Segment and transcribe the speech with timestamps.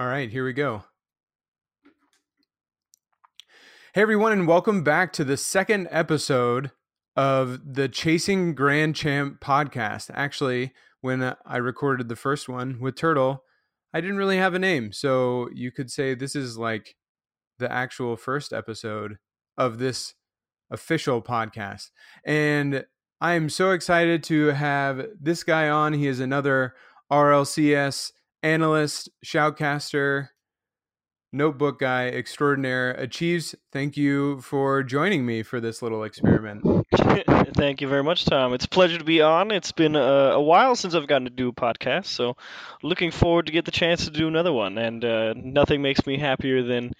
[0.00, 0.84] All right, here we go.
[3.92, 6.70] Hey, everyone, and welcome back to the second episode
[7.16, 10.10] of the Chasing Grand Champ podcast.
[10.14, 13.44] Actually, when I recorded the first one with Turtle,
[13.92, 14.90] I didn't really have a name.
[14.90, 16.96] So you could say this is like
[17.58, 19.18] the actual first episode
[19.58, 20.14] of this
[20.70, 21.90] official podcast.
[22.24, 22.86] And
[23.20, 25.92] I am so excited to have this guy on.
[25.92, 26.74] He is another
[27.12, 28.12] RLCS
[28.42, 30.28] analyst, shoutcaster,
[31.32, 32.92] notebook guy extraordinaire.
[32.92, 36.64] Achieves, thank you for joining me for this little experiment.
[37.54, 38.54] Thank you very much, Tom.
[38.54, 39.50] It's a pleasure to be on.
[39.50, 42.36] It's been a, a, while since I've gotten to do a podcast, so
[42.82, 44.78] looking forward to get the chance to do another one.
[44.78, 46.92] And uh, nothing makes me happier than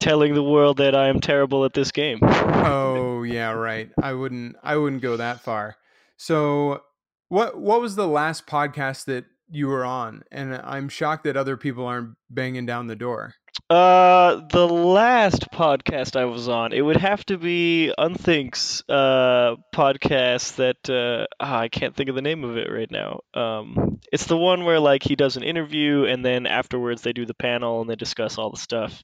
[0.00, 2.18] telling the world that I am terrible at this game.
[2.22, 3.90] oh yeah, right.
[4.00, 4.56] I wouldn't.
[4.62, 5.76] I wouldn't go that far.
[6.16, 6.82] So,
[7.28, 10.22] what what was the last podcast that you were on?
[10.30, 13.34] And I'm shocked that other people aren't banging down the door.
[13.70, 20.56] Uh, the last podcast I was on, it would have to be Unthink's uh podcast
[20.56, 23.20] that uh oh, I can't think of the name of it right now.
[23.32, 27.26] Um, it's the one where like he does an interview and then afterwards they do
[27.26, 29.02] the panel and they discuss all the stuff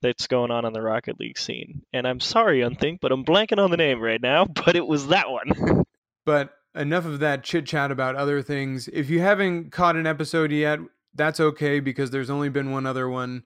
[0.00, 1.82] that's going on in the Rocket League scene.
[1.92, 4.46] And I'm sorry, Unthink, but I'm blanking on the name right now.
[4.64, 5.84] But it was that one.
[6.24, 8.88] but enough of that chit chat about other things.
[8.92, 10.78] If you haven't caught an episode yet,
[11.14, 13.42] that's okay because there's only been one other one.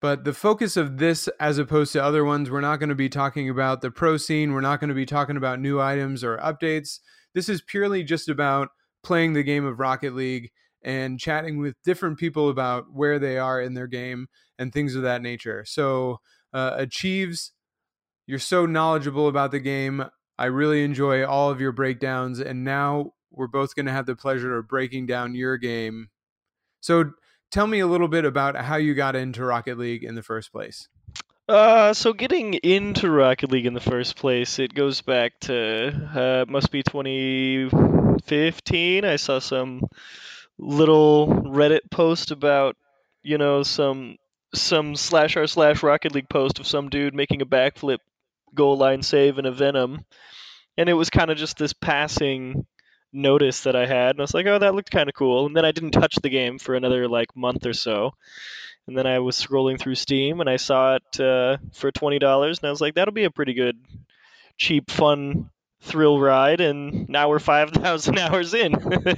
[0.00, 3.08] But the focus of this, as opposed to other ones, we're not going to be
[3.08, 4.52] talking about the pro scene.
[4.52, 6.98] We're not going to be talking about new items or updates.
[7.34, 8.68] This is purely just about
[9.02, 10.50] playing the game of Rocket League
[10.82, 14.26] and chatting with different people about where they are in their game
[14.58, 15.64] and things of that nature.
[15.66, 16.20] So,
[16.52, 17.52] uh, Achieves,
[18.26, 20.04] you're so knowledgeable about the game.
[20.40, 22.40] I really enjoy all of your breakdowns.
[22.40, 26.08] And now we're both going to have the pleasure of breaking down your game.
[26.80, 27.12] So,
[27.50, 30.50] tell me a little bit about how you got into Rocket League in the first
[30.50, 30.88] place.
[31.46, 36.46] Uh, so getting into Rocket League in the first place, it goes back to uh,
[36.48, 39.04] must be 2015.
[39.04, 39.82] I saw some
[40.58, 42.76] little Reddit post about
[43.22, 44.16] you know some
[44.54, 47.98] some slash r slash Rocket League post of some dude making a backflip
[48.54, 50.04] goal line save in a Venom,
[50.76, 52.66] and it was kind of just this passing
[53.12, 55.46] notice that I had, and I was like, oh, that looked kind of cool.
[55.46, 58.12] And then I didn't touch the game for another like month or so,
[58.86, 62.58] and then I was scrolling through Steam and I saw it uh, for twenty dollars,
[62.58, 63.76] and I was like, that'll be a pretty good,
[64.56, 65.50] cheap, fun
[65.82, 68.74] thrill ride and now we're 5000 hours in.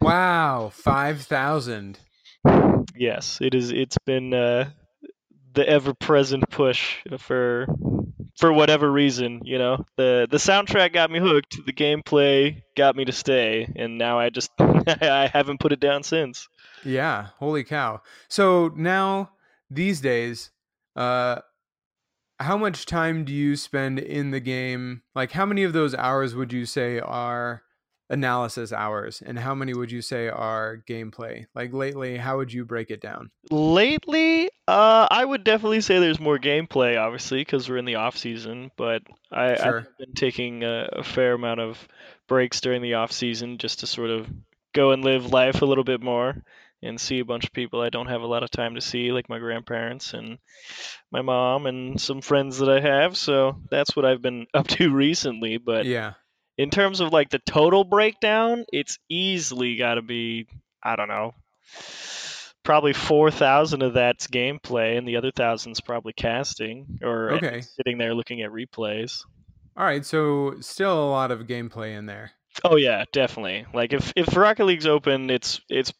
[0.00, 1.98] Wow 5000
[2.94, 4.70] yes it is it's been uh,
[5.54, 7.66] the ever-present push for
[8.36, 9.84] for whatever reason you know?
[9.96, 14.30] The the soundtrack got me hooked the gameplay got me to stay and now i
[14.30, 16.48] just i haven't put it down since.
[16.84, 18.02] Yeah holy cow.
[18.28, 19.30] So now
[19.70, 20.50] these days
[20.94, 21.40] uh
[22.38, 25.02] how much time do you spend in the game?
[25.14, 27.62] Like, how many of those hours would you say are
[28.08, 31.46] analysis hours, and how many would you say are gameplay?
[31.54, 33.30] Like lately, how would you break it down?
[33.50, 38.16] Lately, uh, I would definitely say there's more gameplay, obviously, because we're in the off
[38.16, 38.70] season.
[38.76, 39.78] But I, sure.
[39.80, 41.88] I've been taking a, a fair amount of
[42.28, 44.28] breaks during the off season just to sort of
[44.74, 46.42] go and live life a little bit more
[46.82, 49.12] and see a bunch of people I don't have a lot of time to see,
[49.12, 50.38] like my grandparents and
[51.10, 53.16] my mom and some friends that I have.
[53.16, 55.58] So that's what I've been up to recently.
[55.58, 56.14] But yeah,
[56.58, 60.46] in terms of like the total breakdown, it's easily got to be
[60.82, 61.34] I don't know,
[62.62, 67.60] probably four thousand of that's gameplay, and the other thousand's probably casting or okay.
[67.60, 69.22] sitting there looking at replays.
[69.76, 72.32] All right, so still a lot of gameplay in there.
[72.64, 73.66] Oh yeah, definitely.
[73.74, 75.92] Like if if Rocket League's open, it's it's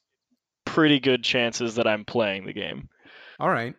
[0.64, 2.88] pretty good chances that I'm playing the game.
[3.38, 3.74] All right.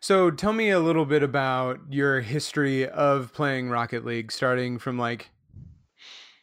[0.00, 4.98] So tell me a little bit about your history of playing Rocket League, starting from
[4.98, 5.30] like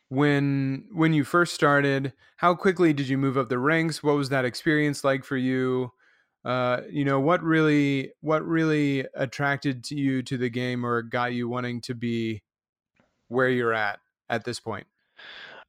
[0.09, 2.13] when when you first started.
[2.37, 4.03] How quickly did you move up the ranks?
[4.03, 5.91] What was that experience like for you?
[6.45, 11.33] Uh, you know what really what really attracted to you to the game or got
[11.33, 12.41] you wanting to be
[13.27, 13.99] where you're at
[14.29, 14.87] at this point?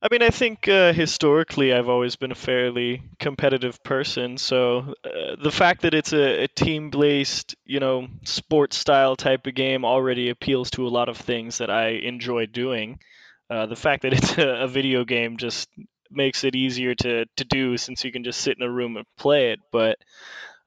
[0.01, 4.39] I mean, I think uh, historically I've always been a fairly competitive person.
[4.39, 9.57] So uh, the fact that it's a, a team-based, you know, sports style type of
[9.57, 13.01] game already appeals to a lot of things that I enjoy doing.
[13.51, 15.69] Uh, the fact that it's a, a video game just
[16.11, 19.07] makes it easier to, to do since you can just sit in a room and
[19.19, 19.61] play it.
[19.73, 19.99] But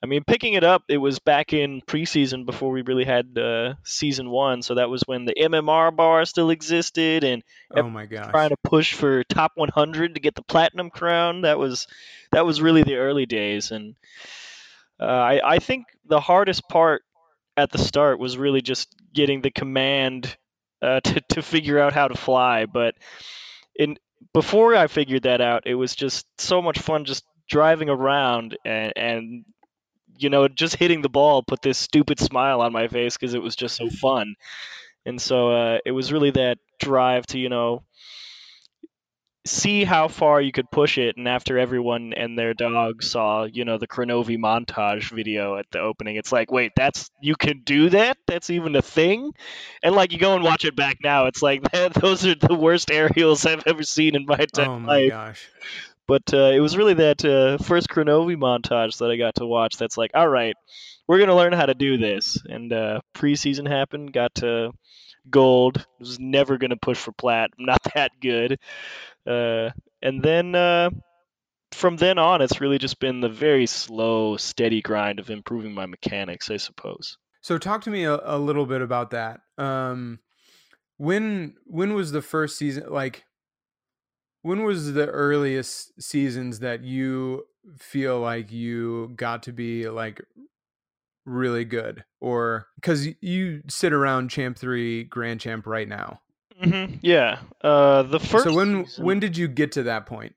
[0.04, 3.75] I mean, picking it up, it was back in preseason before we really had uh,
[3.83, 4.62] season one.
[4.63, 8.57] So that was when the MMR bar still existed, and oh my gosh, trying to
[8.63, 11.42] push for top 100 to get the platinum crown.
[11.42, 11.88] That was
[12.31, 13.95] that was really the early days, and
[15.00, 17.04] Uh, I I think the hardest part
[17.57, 20.38] at the start was really just getting the command
[20.81, 22.66] uh, to to figure out how to fly.
[22.66, 22.95] But
[23.75, 23.98] in
[24.33, 28.94] before I figured that out, it was just so much fun just driving around and
[28.95, 29.45] and
[30.18, 33.42] you know just hitting the ball put this stupid smile on my face because it
[33.42, 34.36] was just so fun.
[35.06, 37.84] And so uh, it was really that drive to you know
[39.46, 43.66] see how far you could push it and after everyone and their dog saw you
[43.66, 47.90] know the Kronovi montage video at the opening it's like wait that's you can do
[47.90, 48.18] that?
[48.28, 49.32] That's even a thing?
[49.82, 52.92] And like you go and watch it back now it's like those are the worst
[52.92, 55.10] aerials i've ever seen in my entire oh my life.
[55.10, 55.50] gosh.
[56.08, 59.78] but uh, it was really that uh, first Kronovi montage that i got to watch
[59.78, 60.56] that's like all right
[61.12, 62.38] we're going to learn how to do this.
[62.48, 64.72] And uh, preseason happened got to
[65.30, 68.60] gold was never going to push for plat I'm not that good
[69.26, 69.70] uh,
[70.02, 70.90] and then uh,
[71.72, 75.86] from then on, it's really just been the very slow, steady grind of improving my
[75.86, 77.18] mechanics, I suppose.
[77.42, 79.42] So talk to me a, a little bit about that.
[79.58, 80.20] Um,
[80.98, 82.86] when when was the first season?
[82.90, 83.26] Like,
[84.44, 87.46] when was the earliest seasons that you
[87.78, 90.22] feel like you got to be like
[91.26, 96.22] really good, or because you sit around champ three, grand champ right now?
[96.62, 97.40] hmm Yeah.
[97.64, 98.44] Uh, the first.
[98.46, 100.36] so when season- when did you get to that point?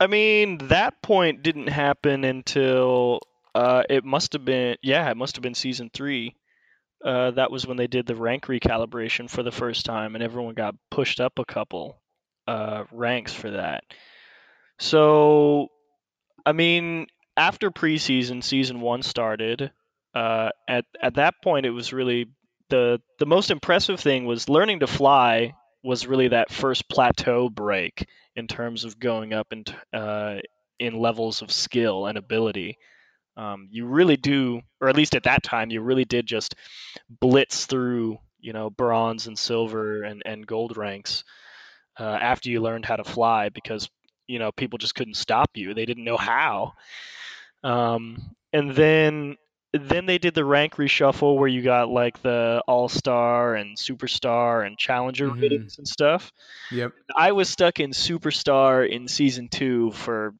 [0.00, 3.20] I mean, that point didn't happen until
[3.54, 4.76] uh, it must have been.
[4.82, 6.36] Yeah, it must have been season three.
[7.04, 10.54] Uh, that was when they did the rank recalibration for the first time, and everyone
[10.54, 12.00] got pushed up a couple
[12.46, 13.82] uh, ranks for that.
[14.78, 15.68] So,
[16.46, 17.06] I mean,
[17.36, 19.72] after preseason, season one started.
[20.14, 22.26] Uh, at at that point, it was really
[22.70, 28.06] the the most impressive thing was learning to fly was really that first plateau break
[28.36, 30.36] in terms of going up in, uh,
[30.78, 32.78] in levels of skill and ability.
[33.36, 36.56] Um, you really do, or at least at that time, you really did just
[37.08, 41.22] blitz through, you know, bronze and silver and, and gold ranks
[41.98, 43.88] uh, after you learned how to fly because,
[44.26, 45.74] you know, people just couldn't stop you.
[45.74, 46.74] They didn't know how.
[47.62, 49.36] Um, and then
[49.72, 54.66] then they did the rank reshuffle where you got like the all star and superstar
[54.66, 55.40] and challenger Mhm.
[55.40, 56.32] ratings and stuff.
[56.70, 56.92] Yep.
[57.14, 60.34] I was stuck in Superstar in season two for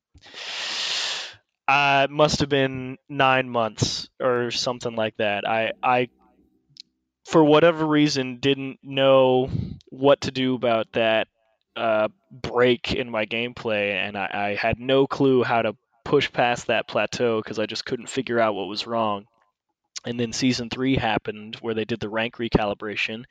[1.67, 5.47] uh, must have been nine months or something like that.
[5.47, 6.09] I I
[7.27, 9.51] for whatever reason didn't know
[9.91, 11.29] what to do about that
[11.77, 15.77] uh, break in my gameplay, and I, I had no clue how to
[16.08, 19.26] push past that plateau because I just couldn't figure out what was wrong.
[20.06, 23.25] And then season three happened where they did the rank recalibration.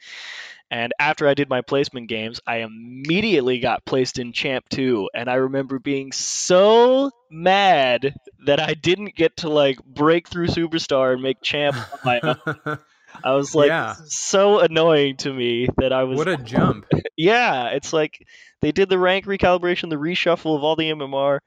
[0.69, 5.09] And after I did my placement games, I immediately got placed in Champ 2.
[5.15, 8.13] And I remember being so mad
[8.45, 12.79] that I didn't get to like break through Superstar and make Champ on my own.
[13.23, 13.95] I was like, Yeah.
[14.05, 16.85] so annoying to me that I was what a jump!
[17.17, 18.21] yeah, it's like
[18.61, 21.39] they did the rank recalibration, the reshuffle of all the MMR,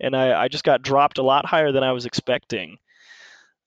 [0.00, 2.78] and I, I just got dropped a lot higher than I was expecting.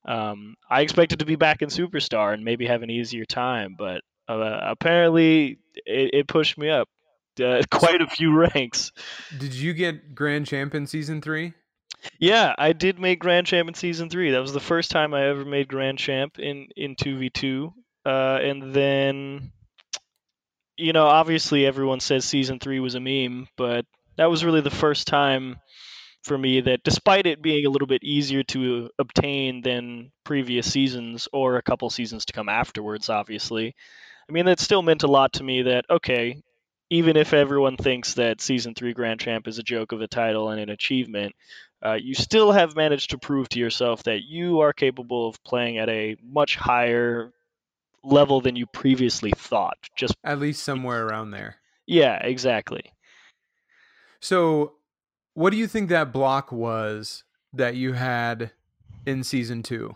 [0.06, 4.02] Um, I expected to be back in Superstar and maybe have an easier time, but
[4.28, 6.88] uh, apparently it, it pushed me up
[7.44, 8.92] uh, quite a few ranks.
[9.38, 11.54] Did you get grand champ in season three?
[12.18, 14.32] Yeah, I did make Grand Champ in season three.
[14.32, 17.74] That was the first time I ever made Grand Champ in in two v two.
[18.06, 19.52] Uh, and then,
[20.78, 24.70] you know, obviously everyone says season three was a meme, but that was really the
[24.70, 25.60] first time
[26.30, 31.28] for me that, despite it being a little bit easier to obtain than previous seasons
[31.34, 33.76] or a couple seasons to come afterwards, obviously,
[34.30, 35.64] I mean that still meant a lot to me.
[35.64, 36.42] That okay,
[36.90, 40.50] even if everyone thinks that season three Grand Champ is a joke of a title
[40.50, 41.36] and an achievement
[41.86, 45.78] uh, you still have managed to prove to yourself that you are capable of playing
[45.78, 47.32] at a much higher
[48.04, 49.78] level than you previously thought.
[49.96, 51.58] Just At least somewhere around there.
[51.86, 52.94] yeah, exactly.
[54.20, 54.74] So,
[55.34, 58.52] what do you think that block was that you had
[59.06, 59.96] in season two?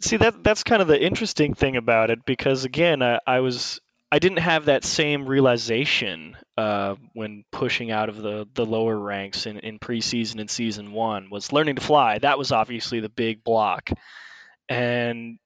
[0.00, 3.80] See that that's kind of the interesting thing about it because again, I, I was
[4.12, 9.46] I didn't have that same realization uh, when pushing out of the, the lower ranks
[9.46, 12.18] in, in preseason and season one was learning to fly.
[12.18, 13.90] That was obviously the big block,
[14.68, 15.38] and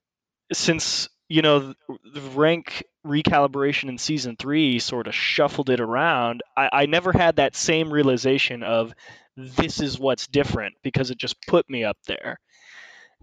[0.53, 6.69] since you know the rank recalibration in season three sort of shuffled it around, I,
[6.73, 8.95] I never had that same realization of
[9.37, 12.39] this is what's different because it just put me up there,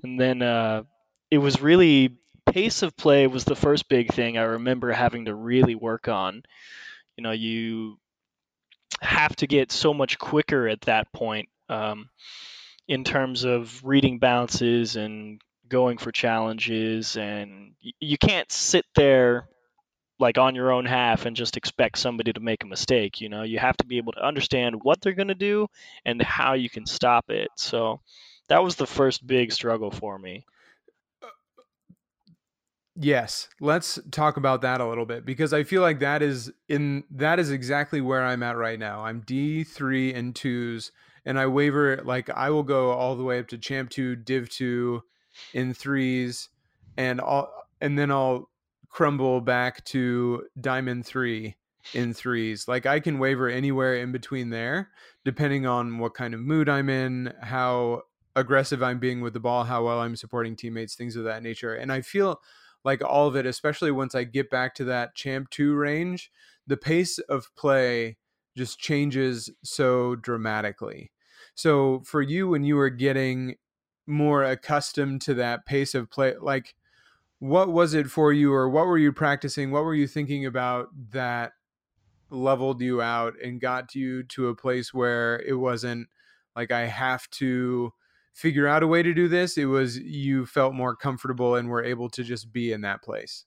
[0.03, 0.83] and then uh,
[1.29, 2.17] it was really
[2.51, 6.43] pace of play was the first big thing I remember having to really work on.
[7.15, 7.97] You know, you
[8.99, 11.47] have to get so much quicker at that point.
[11.69, 12.09] Um,
[12.89, 15.39] in terms of reading bounces and
[15.71, 19.47] going for challenges and you can't sit there
[20.19, 23.43] like on your own half and just expect somebody to make a mistake you know?
[23.43, 25.67] You have to be able to understand what they're going to do
[26.05, 27.49] and how you can stop it.
[27.55, 28.01] So
[28.49, 30.45] that was the first big struggle for me.
[31.23, 31.27] Uh,
[32.95, 33.47] yes.
[33.61, 37.39] Let's talk about that a little bit because i feel like that is in that
[37.39, 39.05] is exactly where i'm at right now.
[39.05, 40.91] I'm d3 and 2s
[41.25, 44.49] and i waver like i will go all the way up to champ 2 div
[44.49, 45.03] 2
[45.53, 46.49] in threes
[46.97, 48.49] and all and then i'll
[48.89, 51.55] crumble back to diamond three
[51.93, 52.67] in threes.
[52.67, 54.89] Like I can waver anywhere in between there,
[55.25, 58.03] depending on what kind of mood I'm in, how
[58.35, 61.75] aggressive I'm being with the ball, how well I'm supporting teammates, things of that nature.
[61.75, 62.41] And I feel
[62.83, 66.31] like all of it, especially once I get back to that champ two range,
[66.67, 68.17] the pace of play
[68.55, 71.11] just changes so dramatically.
[71.55, 73.55] So for you, when you were getting
[74.07, 76.75] more accustomed to that pace of play, like
[77.39, 79.71] what was it for you or what were you practicing?
[79.71, 81.53] What were you thinking about that
[82.29, 86.07] leveled you out and got you to a place where it wasn't
[86.55, 87.91] like i have to
[88.33, 89.57] figure out a way to do this.
[89.57, 93.45] It was you felt more comfortable and were able to just be in that place.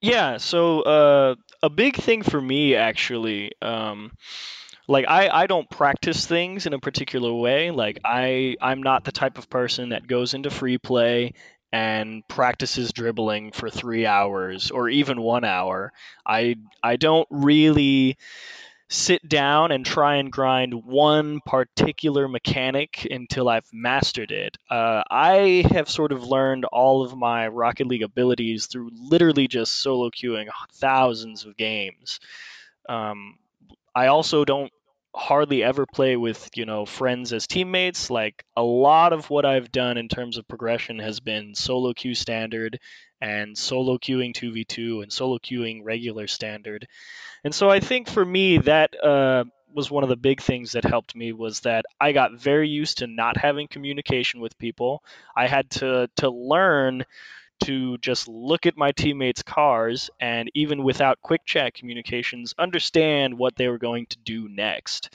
[0.00, 4.12] Yeah so uh, a big thing for me actually um,
[4.88, 9.12] like I, I don't practice things in a particular way like i i'm not the
[9.12, 11.32] type of person that goes into free play
[11.72, 15.92] and practices dribbling for three hours or even one hour.
[16.24, 18.16] I I don't really
[18.88, 24.56] sit down and try and grind one particular mechanic until I've mastered it.
[24.70, 29.72] Uh, I have sort of learned all of my Rocket League abilities through literally just
[29.82, 32.20] solo queuing thousands of games.
[32.88, 33.38] Um,
[33.92, 34.72] I also don't
[35.16, 38.10] hardly ever play with you know friends as teammates.
[38.10, 42.14] Like a lot of what i've done in terms of progression has been solo queue
[42.14, 42.78] standard
[43.20, 46.86] and solo queuing 2v2 and solo queuing regular standard.
[47.44, 50.84] And so i think for me that uh, was one of the big things that
[50.84, 55.02] helped me was that i got very used to not having communication with people.
[55.34, 57.04] I had to to learn
[57.64, 63.56] to just look at my teammates' cars and even without quick chat communications, understand what
[63.56, 65.10] they were going to do next.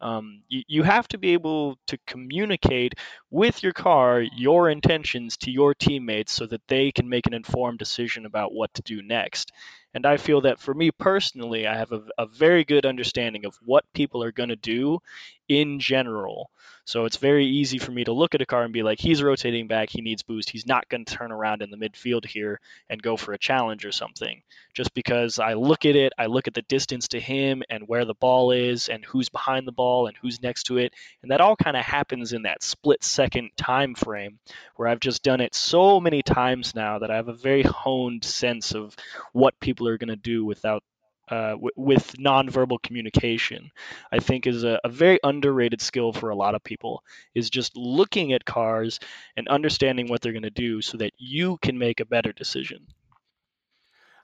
[0.00, 2.94] Um, you, you have to be able to communicate
[3.30, 7.78] with your car your intentions to your teammates so that they can make an informed
[7.78, 9.52] decision about what to do next.
[9.98, 13.58] And I feel that for me personally, I have a, a very good understanding of
[13.64, 15.00] what people are going to do
[15.48, 16.50] in general.
[16.84, 19.22] So it's very easy for me to look at a car and be like, he's
[19.22, 20.48] rotating back, he needs boost.
[20.48, 23.84] He's not going to turn around in the midfield here and go for a challenge
[23.84, 24.40] or something.
[24.72, 28.06] Just because I look at it, I look at the distance to him and where
[28.06, 30.94] the ball is and who's behind the ball and who's next to it.
[31.20, 34.38] And that all kind of happens in that split second time frame
[34.76, 38.24] where I've just done it so many times now that I have a very honed
[38.24, 38.96] sense of
[39.34, 40.82] what people are going to do without
[41.30, 43.70] uh, w- with nonverbal communication,
[44.12, 47.02] I think is a, a, very underrated skill for a lot of people.
[47.34, 48.98] Is just looking at cars
[49.36, 52.86] and understanding what they're going to do, so that you can make a better decision.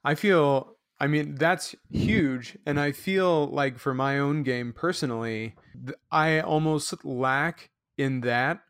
[0.02, 5.54] I feel, I mean, that's huge, and I feel like for my own game personally,
[6.10, 8.60] I almost lack in that.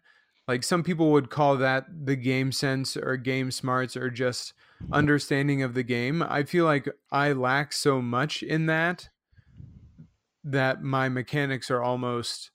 [0.46, 4.52] Like some people would call that the game sense or game smarts or just
[4.92, 6.22] understanding of the game.
[6.22, 9.08] I feel like I lack so much in that
[10.44, 12.50] that my mechanics are almost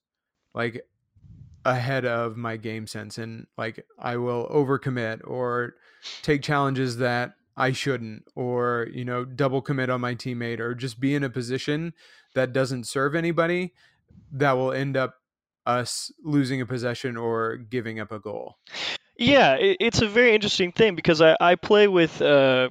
[0.54, 0.86] like
[1.66, 5.76] ahead of my game sense and like I will overcommit or
[6.22, 11.00] take challenges that I shouldn't or you know double commit on my teammate or just
[11.00, 11.94] be in a position
[12.36, 13.74] that doesn't serve anybody
[14.32, 15.16] that will end up
[15.66, 18.58] us losing a possession or giving up a goal.
[19.20, 22.70] Yeah, it, it's a very interesting thing because I, I play with uh,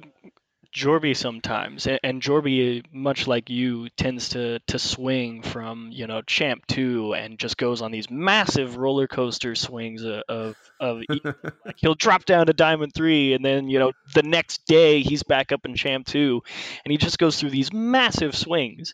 [0.75, 6.23] Jorby sometimes, and, and Jorby, much like you, tends to to swing from you know
[6.23, 11.03] champ two and just goes on these massive roller coaster swings of of, of
[11.65, 15.23] like he'll drop down to diamond three, and then you know the next day he's
[15.23, 16.41] back up in champ two,
[16.85, 18.93] and he just goes through these massive swings.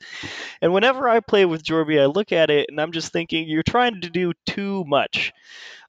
[0.62, 3.64] And whenever I play with Jorby, I look at it and I'm just thinking, you're
[3.64, 5.34] trying to do too much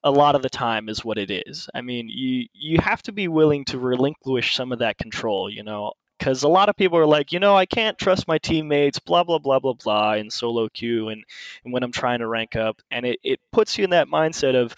[0.04, 1.68] a lot of the time is what it is.
[1.74, 5.62] I mean, you you have to be willing to relinquish some of that control, you
[5.62, 8.98] know, because a lot of people are like, you know, I can't trust my teammates,
[8.98, 11.24] blah blah blah blah blah, in solo queue and,
[11.64, 14.54] and when I'm trying to rank up, and it, it puts you in that mindset
[14.54, 14.74] of,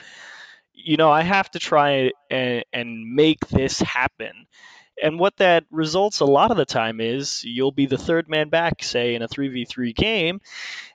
[0.73, 4.47] you know, I have to try and, and make this happen.
[5.01, 8.49] And what that results a lot of the time is you'll be the third man
[8.49, 10.41] back, say, in a 3v3 game,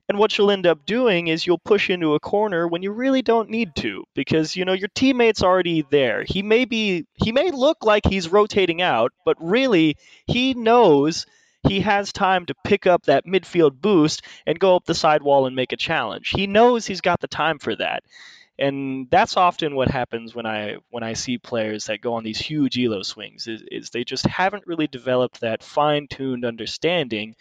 [0.10, 3.22] And what you'll end up doing is you'll push into a corner when you really
[3.22, 6.24] don't need to because you know your teammate's already there.
[6.24, 9.96] He may be he may look like he's rotating out, but really
[10.28, 11.26] he knows
[11.68, 15.56] he has time to pick up that midfield boost and go up the sidewall and
[15.56, 16.30] make a challenge.
[16.30, 18.04] He knows he's got the time for that
[18.60, 22.40] and that's often what happens when I when I see players that go on these
[22.40, 27.36] huge elo swings is, is they just haven't really developed that fine-tuned understanding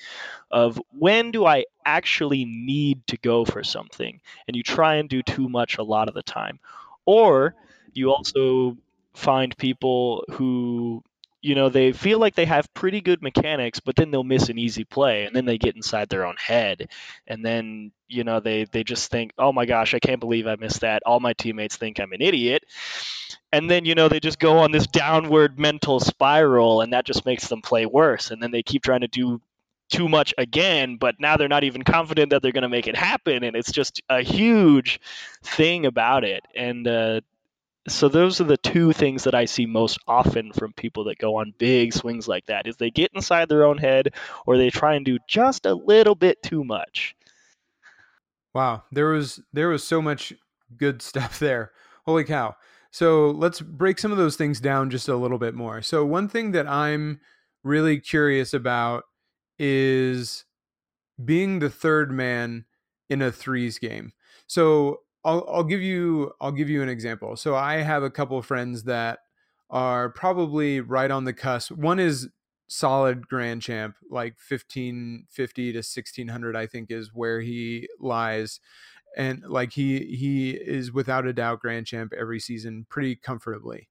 [0.50, 5.22] of when do I actually need to go for something and you try and do
[5.22, 6.58] too much a lot of the time.
[7.04, 7.54] Or
[7.92, 8.78] you also
[9.12, 11.02] find people who
[11.42, 14.58] you know, they feel like they have pretty good mechanics, but then they'll miss an
[14.58, 16.88] easy play and then they get inside their own head.
[17.26, 20.54] And then, you know, they, they just think, oh my gosh, I can't believe I
[20.54, 21.02] missed that.
[21.04, 22.64] All my teammates think I'm an idiot.
[23.50, 27.26] And then, you know, they just go on this downward mental spiral and that just
[27.26, 28.30] makes them play worse.
[28.30, 29.40] And then they keep trying to do
[29.90, 32.96] too much again, but now they're not even confident that they're going to make it
[32.96, 33.42] happen.
[33.42, 35.00] And it's just a huge
[35.42, 36.46] thing about it.
[36.54, 37.20] And, uh,
[37.88, 41.36] so those are the two things that I see most often from people that go
[41.36, 44.14] on big swings like that is they get inside their own head
[44.46, 47.16] or they try and do just a little bit too much.
[48.54, 50.32] Wow, there was there was so much
[50.76, 51.72] good stuff there.
[52.06, 52.54] Holy cow.
[52.90, 55.80] So let's break some of those things down just a little bit more.
[55.80, 57.20] So one thing that I'm
[57.64, 59.04] really curious about
[59.58, 60.44] is
[61.24, 62.66] being the third man
[63.08, 64.12] in a threes game.
[64.46, 67.36] So I'll I'll give you I'll give you an example.
[67.36, 69.20] So I have a couple of friends that
[69.70, 71.72] are probably right on the cusp.
[71.72, 72.28] One is
[72.68, 78.60] solid grand champ, like 1550 to 1600 I think is where he lies.
[79.16, 83.88] And like he he is without a doubt grand champ every season pretty comfortably.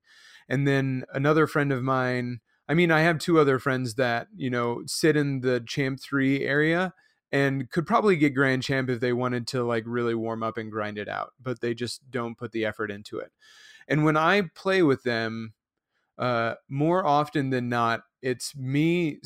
[0.50, 4.50] And then another friend of mine, I mean I have two other friends that, you
[4.50, 6.94] know, sit in the champ 3 area
[7.32, 10.72] and could probably get grand champ if they wanted to like really warm up and
[10.72, 13.32] grind it out but they just don't put the effort into it.
[13.88, 15.54] And when i play with them
[16.18, 19.20] uh more often than not it's me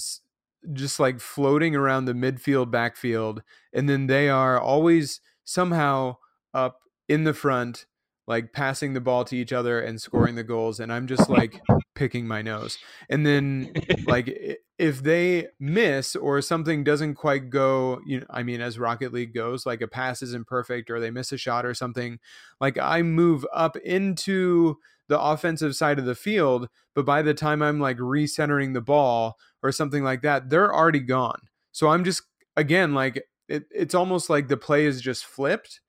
[0.74, 6.16] just like floating around the midfield backfield and then they are always somehow
[6.54, 7.86] up in the front
[8.28, 11.62] like passing the ball to each other and scoring the goals and i'm just like
[11.96, 12.78] picking my nose.
[13.10, 13.74] And then
[14.06, 14.38] like
[14.78, 19.34] if they miss or something doesn't quite go you know i mean as rocket league
[19.34, 22.20] goes like a pass isn't perfect or they miss a shot or something
[22.60, 27.62] like i move up into the offensive side of the field but by the time
[27.62, 31.40] i'm like recentering the ball or something like that they're already gone.
[31.72, 32.24] So i'm just
[32.58, 35.80] again like it, it's almost like the play is just flipped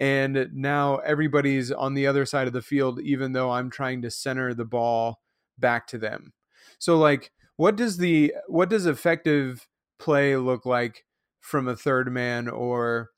[0.00, 4.10] and now everybody's on the other side of the field even though i'm trying to
[4.10, 5.20] center the ball
[5.60, 6.32] back to them.
[6.78, 9.66] So like what does the what does effective
[9.98, 11.04] play look like
[11.40, 12.48] from a third man?
[12.48, 13.10] Or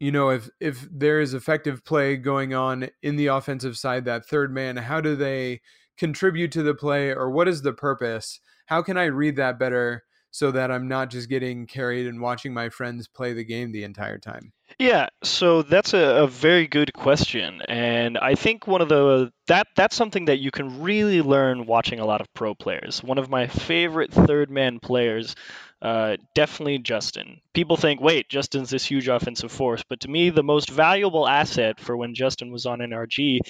[0.00, 4.26] you know if if there is effective play going on in the offensive side that
[4.26, 5.60] third man how do they
[5.96, 7.14] contribute to the play?
[7.14, 8.40] Or what is the purpose?
[8.66, 12.52] How can i read that better so that I'm not just getting carried and watching
[12.52, 14.52] my friends play the game the entire time?
[14.78, 19.66] Yeah, so that's a, a, very good question, and I think one of the that
[19.76, 23.02] that's something that you can really learn watching a lot of pro players.
[23.02, 25.36] One of my favorite third man players,
[25.82, 27.42] uh, definitely Justin.
[27.52, 31.78] People think, wait, Justin's this huge offensive force, but to me, the most valuable asset
[31.78, 33.40] for when Justin was on NRG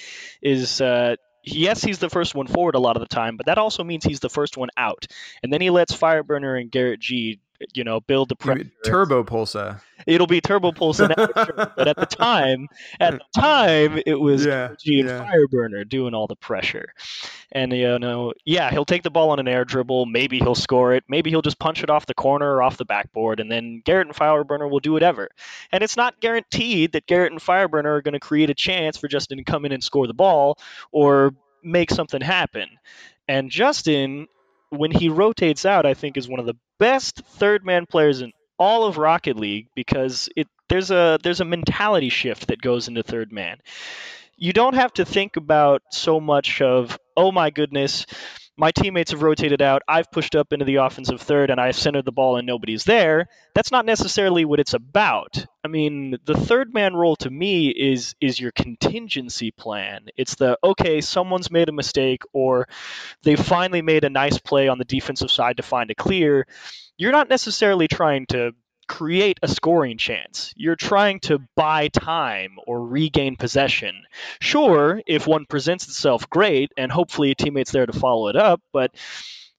[0.41, 3.57] is uh, yes, he's the first one forward a lot of the time, but that
[3.57, 5.05] also means he's the first one out.
[5.41, 7.39] And then he lets Fireburner and Garrett G,
[7.73, 8.69] you know, build the pressure.
[8.85, 9.81] Turbopolsa.
[10.05, 12.67] It'll be Turbopolsa now, but at the time,
[12.99, 15.25] at the time, it was yeah, G and yeah.
[15.25, 16.93] Fireburner doing all the pressure.
[17.51, 20.07] And you know, yeah, he'll take the ball on an air dribble.
[20.07, 21.03] Maybe he'll score it.
[21.07, 24.07] Maybe he'll just punch it off the corner or off the backboard, and then Garrett
[24.07, 25.29] and Fireburner will do whatever.
[25.71, 29.07] And it's not guaranteed that Garrett and Fireburner are going to create a chance for
[29.07, 30.57] Justin to come in and score the ball
[30.91, 32.67] or make something happen.
[33.27, 34.27] And Justin,
[34.77, 38.31] when he rotates out, I think is one of the best third man players in
[38.57, 43.03] all of Rocket League because it there's a there's a mentality shift that goes into
[43.03, 43.57] third man.
[44.35, 48.05] You don't have to think about so much of oh my goodness,
[48.57, 52.05] my teammates have rotated out, I've pushed up into the offensive third, and I've centered
[52.05, 53.27] the ball and nobody's there.
[53.55, 55.45] That's not necessarily what it's about.
[55.63, 60.07] I mean, the third man role to me is is your contingency plan.
[60.17, 62.67] It's the okay, someone's made a mistake, or
[63.23, 66.45] they finally made a nice play on the defensive side to find a clear.
[66.97, 68.51] You're not necessarily trying to
[68.87, 70.53] create a scoring chance.
[70.55, 74.03] You're trying to buy time or regain possession.
[74.39, 78.61] Sure, if one presents itself, great, and hopefully a teammate's there to follow it up,
[78.71, 78.91] but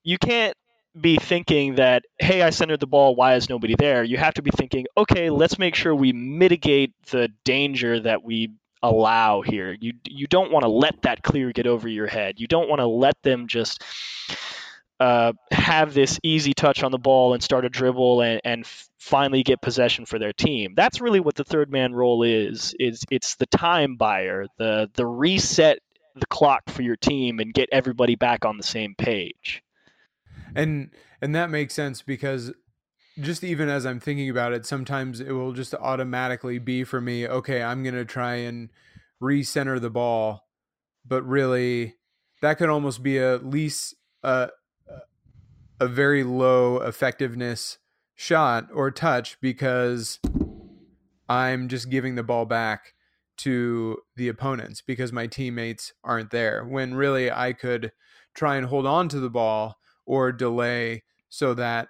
[0.03, 0.55] you can't
[0.99, 4.03] be thinking that, hey, I centered the ball, why is nobody there?
[4.03, 8.51] You have to be thinking, okay, let's make sure we mitigate the danger that we
[8.81, 9.75] allow here.
[9.79, 12.39] You you don't want to let that clear get over your head.
[12.39, 13.83] You don't want to let them just
[14.99, 18.65] uh, have this easy touch on the ball and start a dribble and, and
[18.97, 20.73] finally get possession for their team.
[20.75, 22.73] That's really what the third man role is.
[22.79, 25.79] Is it's the time buyer, the the reset
[26.15, 29.61] the clock for your team and get everybody back on the same page.
[30.55, 32.53] And and that makes sense because
[33.19, 37.27] just even as I'm thinking about it, sometimes it will just automatically be for me,
[37.27, 38.69] okay, I'm going to try and
[39.21, 40.45] recenter the ball,
[41.05, 41.95] but really
[42.41, 44.49] that could almost be at least a
[45.79, 47.77] a very low effectiveness
[48.15, 50.19] shot or touch because
[51.27, 52.93] I'm just giving the ball back
[53.37, 57.91] to the opponents because my teammates aren't there when really I could
[58.33, 61.89] try and hold on to the ball or delay so that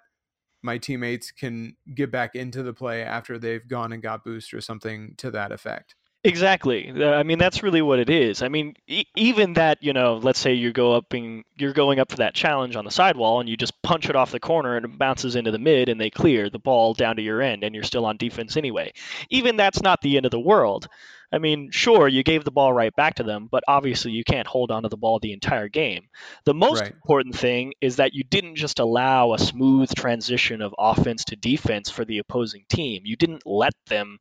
[0.63, 4.61] my teammates can get back into the play after they've gone and got boost or
[4.61, 5.95] something to that effect.
[6.25, 6.91] Exactly.
[6.91, 8.41] Uh, I mean, that's really what it is.
[8.41, 11.99] I mean, e- even that, you know, let's say you go up and you're going
[11.99, 14.75] up for that challenge on the sidewall and you just punch it off the corner
[14.75, 17.63] and it bounces into the mid and they clear the ball down to your end
[17.63, 18.91] and you're still on defense anyway.
[19.29, 20.87] Even that's not the end of the world.
[21.31, 24.47] I mean, sure, you gave the ball right back to them, but obviously you can't
[24.47, 26.07] hold onto the ball the entire game.
[26.45, 26.91] The most right.
[26.91, 31.89] important thing is that you didn't just allow a smooth transition of offense to defense
[31.89, 33.01] for the opposing team.
[33.05, 34.17] You didn't let them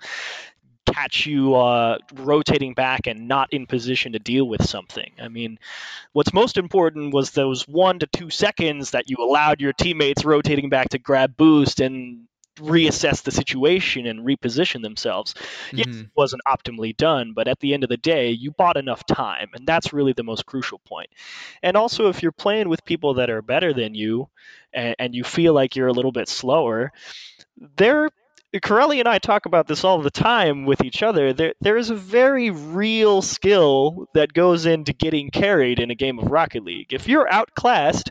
[0.94, 5.12] catch you uh, rotating back and not in position to deal with something.
[5.20, 5.58] I mean,
[6.12, 10.68] what's most important was those one to two seconds that you allowed your teammates rotating
[10.68, 12.26] back to grab boost and
[12.56, 15.34] reassess the situation and reposition themselves.
[15.34, 15.76] Mm-hmm.
[15.78, 19.04] Yes, it wasn't optimally done, but at the end of the day, you bought enough
[19.06, 21.10] time, and that's really the most crucial point.
[21.62, 24.28] And also, if you're playing with people that are better than you,
[24.72, 26.92] and, and you feel like you're a little bit slower,
[27.76, 28.10] they're
[28.60, 31.32] Corelli and I talk about this all the time with each other.
[31.32, 36.18] There, there is a very real skill that goes into getting carried in a game
[36.18, 36.92] of Rocket League.
[36.92, 38.10] If you're outclassed,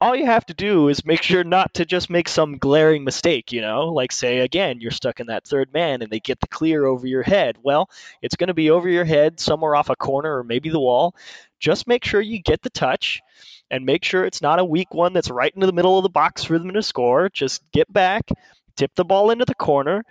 [0.00, 3.52] all you have to do is make sure not to just make some glaring mistake,
[3.52, 6.48] you know, like say again, you're stuck in that third man and they get the
[6.48, 7.56] clear over your head.
[7.62, 7.88] Well,
[8.20, 11.14] it's going to be over your head somewhere off a corner or maybe the wall.
[11.58, 13.22] Just make sure you get the touch
[13.70, 16.10] and make sure it's not a weak one that's right into the middle of the
[16.10, 17.30] box for them to score.
[17.30, 18.28] Just get back,
[18.76, 20.04] tip the ball into the corner,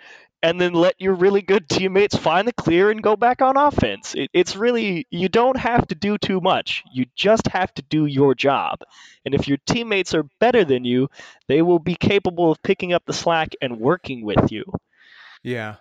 [0.43, 4.13] and then let your really good teammates find the clear and go back on offense.
[4.13, 6.83] It, it's really, you don't have to do too much.
[6.91, 8.79] You just have to do your job.
[9.25, 11.09] And if your teammates are better than you,
[11.47, 14.65] they will be capable of picking up the slack and working with you.
[15.43, 15.75] Yeah.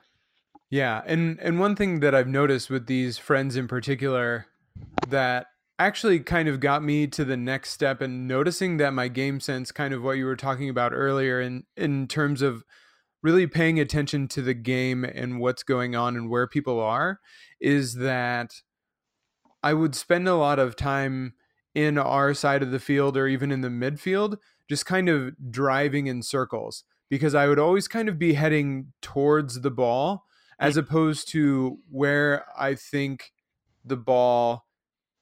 [0.71, 1.03] Yeah.
[1.05, 4.47] And and one thing that I've noticed with these friends in particular
[5.09, 5.49] that
[5.87, 9.73] actually kind of got me to the next step and noticing that my game sense
[9.73, 12.65] kind of what you were talking about earlier in in terms of
[13.23, 17.21] really paying attention to the game and what's going on and where people are
[17.61, 18.55] is that
[19.63, 21.35] I would spend a lot of time
[21.75, 24.37] in our side of the field or even in the midfield
[24.69, 29.61] just kind of driving in circles because I would always kind of be heading towards
[29.61, 30.25] the ball
[30.59, 30.79] as mm.
[30.79, 33.33] opposed to where I think
[33.85, 34.65] the ball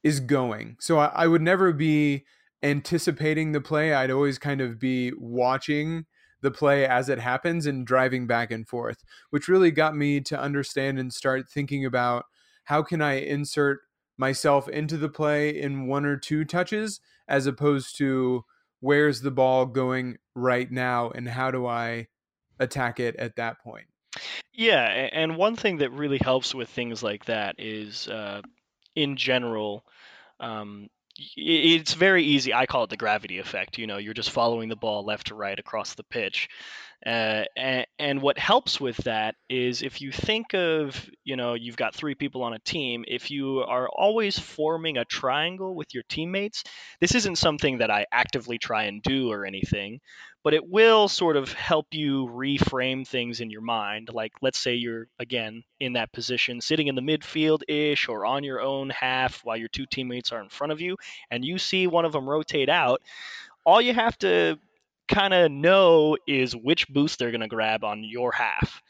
[0.03, 0.77] is going.
[0.81, 2.25] So I, I would never be
[2.63, 3.95] anticipating the play.
[3.95, 6.07] I'd always kind of be watching
[6.43, 10.41] the play as it happens and driving back and forth, which really got me to
[10.41, 12.25] understand and start thinking about
[12.65, 13.81] how can I insert
[14.17, 18.45] myself into the play in one or two touches as opposed to
[18.81, 22.09] where's the ball going right now and how do I
[22.59, 23.87] attack it at that point.
[24.53, 28.43] Yeah, and one thing that really helps with things like that is uh,
[29.03, 29.85] in general,
[30.39, 30.89] um,
[31.37, 32.55] it's very easy.
[32.55, 33.79] I call it the gravity effect.
[33.79, 36.49] You know, you're just following the ball left to right across the pitch.
[37.07, 41.77] Uh, and, and, what helps with that is if you think of, you know, you've
[41.77, 46.03] got three people on a team, if you are always forming a triangle with your
[46.11, 46.63] teammates,
[47.01, 50.01] this isn't something that I actively try and do or anything,
[50.45, 54.11] but it will sort of help you reframe things in your mind.
[54.13, 58.45] Like, let's say you're, again, in that position, sitting in the midfield ish or on
[58.45, 60.99] your own half while your two teammates are in front of you,
[61.31, 63.01] and you see one of them rotate out.
[63.65, 64.59] All you have to
[65.11, 68.81] kind of know is which boost they're going to grab on your half.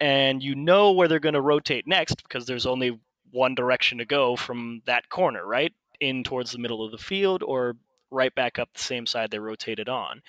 [0.00, 4.04] And you know where they're going to rotate next because there's only one direction to
[4.04, 5.72] go from that corner, right?
[6.00, 7.76] In towards the middle of the field or
[8.10, 10.20] right back up the same side they rotated on.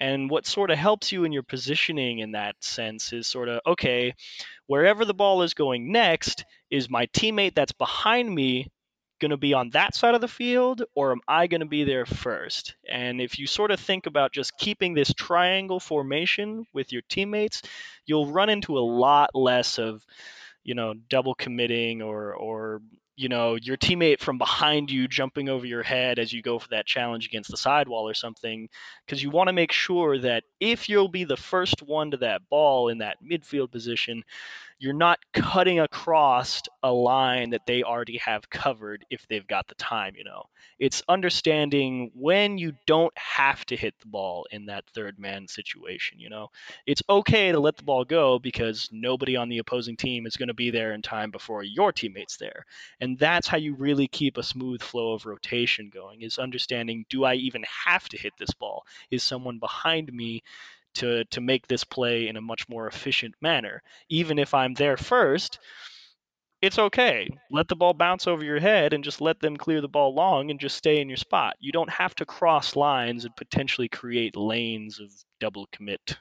[0.00, 3.60] And what sort of helps you in your positioning in that sense is sort of,
[3.66, 4.14] okay,
[4.66, 8.68] wherever the ball is going next, is my teammate that's behind me
[9.22, 11.84] going to be on that side of the field or am I going to be
[11.84, 12.74] there first?
[12.88, 17.62] And if you sort of think about just keeping this triangle formation with your teammates,
[18.04, 20.04] you'll run into a lot less of,
[20.64, 22.82] you know, double committing or or
[23.14, 26.68] you know your teammate from behind you jumping over your head as you go for
[26.70, 28.68] that challenge against the sidewall or something
[29.04, 32.40] because you want to make sure that if you'll be the first one to that
[32.48, 34.24] ball in that midfield position
[34.82, 39.76] you're not cutting across a line that they already have covered if they've got the
[39.76, 40.42] time, you know.
[40.80, 46.18] It's understanding when you don't have to hit the ball in that third man situation,
[46.18, 46.48] you know.
[46.84, 50.48] It's okay to let the ball go because nobody on the opposing team is going
[50.48, 52.66] to be there in time before your teammates there.
[53.00, 57.22] And that's how you really keep a smooth flow of rotation going is understanding do
[57.22, 58.84] I even have to hit this ball?
[59.12, 60.42] Is someone behind me
[60.94, 63.82] to to make this play in a much more efficient manner.
[64.08, 65.58] Even if I'm there first,
[66.62, 67.28] it's okay.
[67.50, 70.50] Let the ball bounce over your head and just let them clear the ball long
[70.50, 71.54] and just stay in your spot.
[71.58, 76.16] You don't have to cross lines and potentially create lanes of double commit.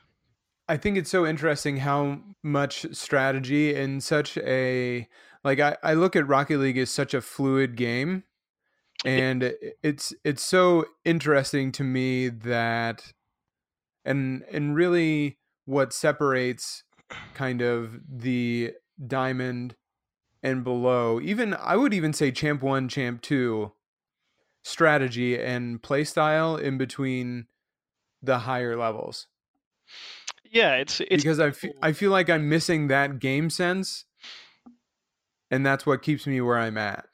[0.67, 5.07] I think it's so interesting how much strategy in such a
[5.43, 8.23] like I, I look at Rocket League as such a fluid game.
[9.03, 13.13] And it's it's so interesting to me that
[14.05, 16.83] and and really what separates
[17.33, 18.71] kind of the
[19.05, 19.75] diamond
[20.43, 23.71] and below even i would even say champ 1 champ 2
[24.63, 27.47] strategy and play style in between
[28.21, 29.27] the higher levels.
[30.51, 34.05] Yeah it's it's because I feel, I feel like i'm missing that game sense
[35.49, 37.05] and that's what keeps me where i'm at.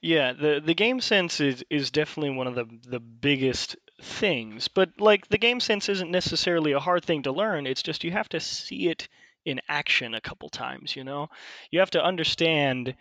[0.00, 4.68] Yeah the the game sense is is definitely one of the the biggest things.
[4.68, 7.66] But like the game sense isn't necessarily a hard thing to learn.
[7.66, 9.08] It's just you have to see it
[9.44, 10.96] in action a couple times.
[10.96, 11.28] You know,
[11.70, 12.94] you have to understand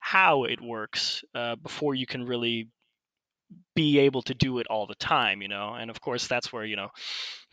[0.00, 2.68] how it works uh, before you can really
[3.74, 5.74] be able to do it all the time, you know.
[5.74, 6.88] And of course, that's where you know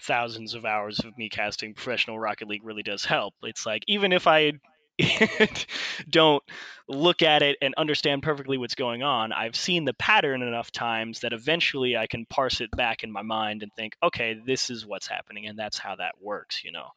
[0.02, 3.34] thousands of hours of me casting professional Rocket League really does help.
[3.44, 4.54] It's like even if I
[6.10, 6.44] don't
[6.88, 9.32] look at it and understand perfectly what's going on.
[9.32, 13.24] I've seen the pattern enough times that eventually I can parse it back in my
[13.24, 16.90] mind and think, okay, this is what's happening, and that's how that works, you know.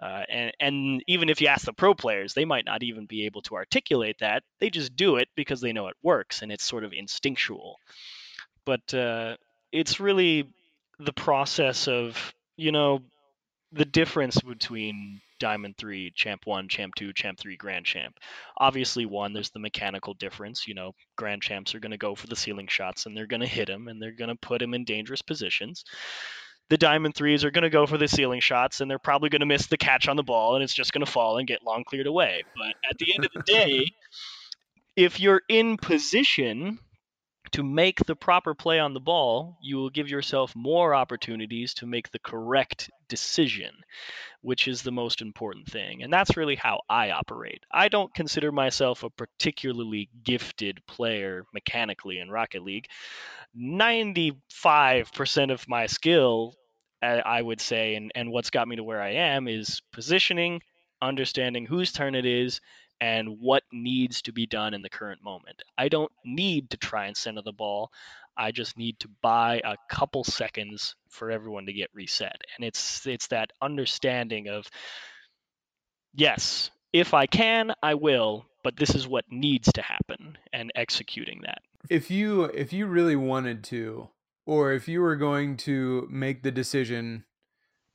[0.00, 3.26] Uh, and and even if you ask the pro players, they might not even be
[3.26, 4.42] able to articulate that.
[4.58, 7.76] They just do it because they know it works, and it's sort of instinctual.
[8.64, 9.36] But uh,
[9.72, 10.48] it's really
[10.98, 13.02] the process of you know
[13.72, 18.16] the difference between Diamond 3, Champ 1, Champ 2, Champ 3, Grand Champ.
[18.58, 20.68] Obviously, one, there's the mechanical difference.
[20.68, 23.40] You know, Grand Champs are going to go for the ceiling shots and they're going
[23.40, 25.84] to hit him and they're going to put him in dangerous positions.
[26.68, 29.40] The Diamond 3s are going to go for the ceiling shots and they're probably going
[29.40, 31.64] to miss the catch on the ball and it's just going to fall and get
[31.64, 32.44] long cleared away.
[32.56, 33.86] But at the end of the day,
[34.94, 36.78] if you're in position
[37.52, 41.86] to make the proper play on the ball, you will give yourself more opportunities to
[41.86, 43.70] make the correct decision,
[44.40, 46.02] which is the most important thing.
[46.02, 47.64] And that's really how I operate.
[47.70, 52.86] I don't consider myself a particularly gifted player mechanically in Rocket League.
[53.58, 56.54] 95% of my skill,
[57.02, 60.62] I would say, and, and what's got me to where I am is positioning,
[61.02, 62.60] understanding whose turn it is,
[63.00, 65.62] and what needs to be done in the current moment.
[65.78, 67.90] I don't need to try and center the ball.
[68.36, 72.40] I just need to buy a couple seconds for everyone to get reset.
[72.56, 74.68] And it's it's that understanding of
[76.14, 81.40] yes, if I can, I will, but this is what needs to happen and executing
[81.42, 81.62] that.
[81.88, 84.08] If you if you really wanted to
[84.46, 87.24] or if you were going to make the decision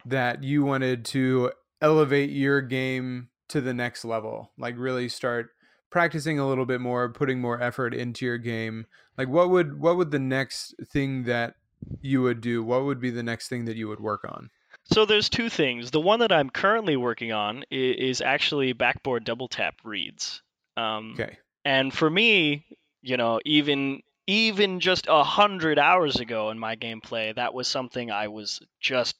[0.06, 5.52] that you wanted to elevate your game to the next level like really start
[5.90, 8.86] practicing a little bit more putting more effort into your game.
[9.18, 11.56] Like what would what would the next thing that
[12.02, 14.50] you would do what would be the next thing that you would work on?
[14.84, 15.92] So there's two things.
[15.92, 20.42] The one that i'm currently working on is, actually backboard double tap reads.
[20.78, 21.38] Um, okay.
[21.64, 22.66] and for me
[23.02, 28.12] you know even even just a hundred hours ago in my gameplay that was something
[28.12, 29.16] i was just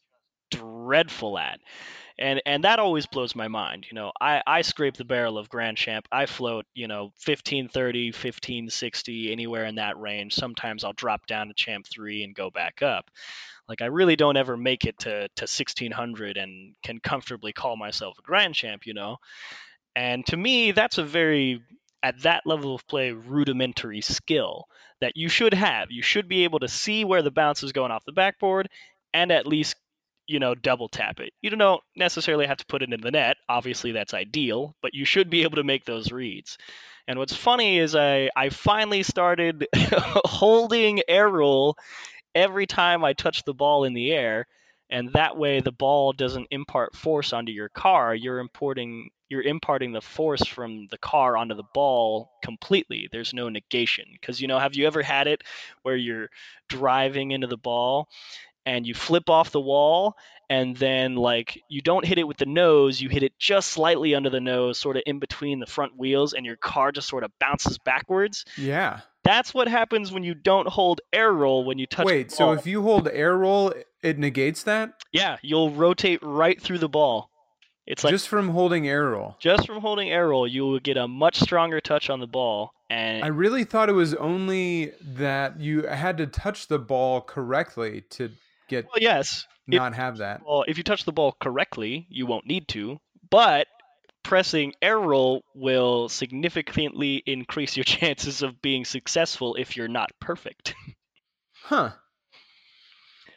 [0.52, 1.62] dreadful at
[2.18, 5.50] and and that always blows my mind you know i i scrape the barrel of
[5.50, 11.26] grand champ i float you know 1530 1560 anywhere in that range sometimes i'll drop
[11.28, 13.10] down to champ 3 and go back up.
[13.68, 18.18] Like i really don't ever make it to to 1600 and can comfortably call myself
[18.20, 19.18] a grand champ you know?
[19.96, 21.62] And to me that's a very
[22.04, 24.66] at that level of play rudimentary skill
[25.02, 25.90] that you should have.
[25.90, 28.70] You should be able to see where the bounce is going off the backboard
[29.12, 29.76] and at least
[30.28, 31.34] you know, double tap it.
[31.42, 33.38] You don't necessarily have to put it in the net.
[33.48, 36.58] Obviously, that's ideal, but you should be able to make those reads.
[37.08, 41.78] And what's funny is I, I finally started holding air roll
[42.34, 44.48] every time I touch the ball in the air.
[44.90, 48.14] And that way the ball doesn't impart force onto your car.
[48.14, 53.10] You're importing you're imparting the force from the car onto the ball completely.
[53.12, 54.06] There's no negation.
[54.14, 55.44] Because you know, have you ever had it
[55.82, 56.30] where you're
[56.70, 58.08] driving into the ball
[58.66, 60.16] and you flip off the wall
[60.50, 64.14] and then like you don't hit it with the nose you hit it just slightly
[64.16, 67.24] under the nose sort of in between the front wheels and your car just sort
[67.24, 69.02] of bounces backwards Yeah.
[69.24, 72.68] that's what happens when you don't hold air roll when you touch Wait, so if
[72.68, 73.74] you hold air roll,
[74.04, 77.30] it negates that yeah you'll rotate right through the ball
[77.88, 79.36] it's like just from holding air roll.
[79.40, 82.72] just from holding air roll you will get a much stronger touch on the ball
[82.88, 88.02] and I really thought it was only that you had to touch the ball correctly
[88.12, 88.30] to
[88.68, 90.42] get well yes if- not have that.
[90.46, 93.00] Well, if you touch the ball correctly, you won't need to,
[93.32, 93.68] but
[94.24, 100.76] pressing air roll will significantly increase your chances of being successful if you're not perfect.
[101.64, 101.92] Huh.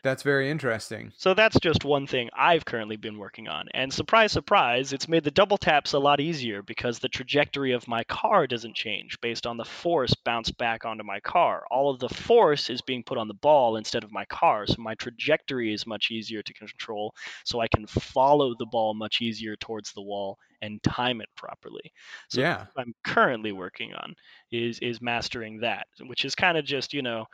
[0.03, 1.13] That's very interesting.
[1.17, 3.67] So that's just one thing I've currently been working on.
[3.75, 7.89] And surprise, surprise, it's made the double taps a lot easier because the trajectory of
[7.89, 11.65] my car doesn't change based on the force bounced back onto my car.
[11.71, 14.67] All of the force is being put on the ball instead of my car.
[14.67, 17.15] So my trajectory is much easier to control.
[17.45, 21.93] So I can follow the ball much easier towards the wall and time it properly.
[22.29, 22.67] So yeah.
[22.73, 24.15] what I'm currently working on
[24.51, 27.27] is is mastering that, which is kind of just, you know,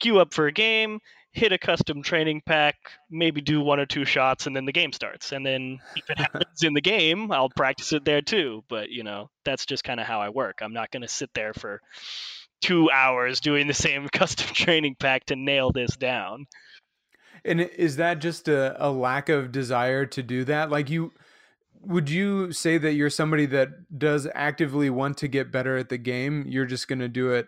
[0.00, 0.98] queue up for a game,
[1.34, 2.76] hit a custom training pack,
[3.10, 5.32] maybe do one or two shots, and then the game starts.
[5.32, 8.64] And then if it happens in the game, I'll practice it there too.
[8.68, 10.60] But you know, that's just kind of how I work.
[10.62, 11.80] I'm not gonna sit there for
[12.60, 16.46] two hours doing the same custom training pack to nail this down.
[17.44, 20.70] And is that just a, a lack of desire to do that?
[20.70, 21.12] Like you
[21.82, 25.98] would you say that you're somebody that does actively want to get better at the
[25.98, 26.44] game?
[26.48, 27.46] You're just going to do it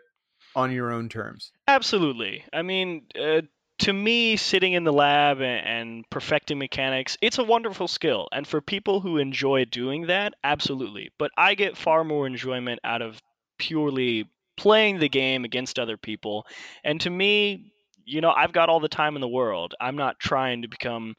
[0.54, 1.52] on your own terms.
[1.68, 2.44] Absolutely.
[2.52, 3.42] I mean, uh,
[3.78, 8.28] to me, sitting in the lab and, and perfecting mechanics, it's a wonderful skill.
[8.32, 11.10] And for people who enjoy doing that, absolutely.
[11.18, 13.20] But I get far more enjoyment out of
[13.58, 16.46] purely playing the game against other people.
[16.84, 17.72] And to me,
[18.04, 19.74] you know, I've got all the time in the world.
[19.80, 21.14] I'm not trying to become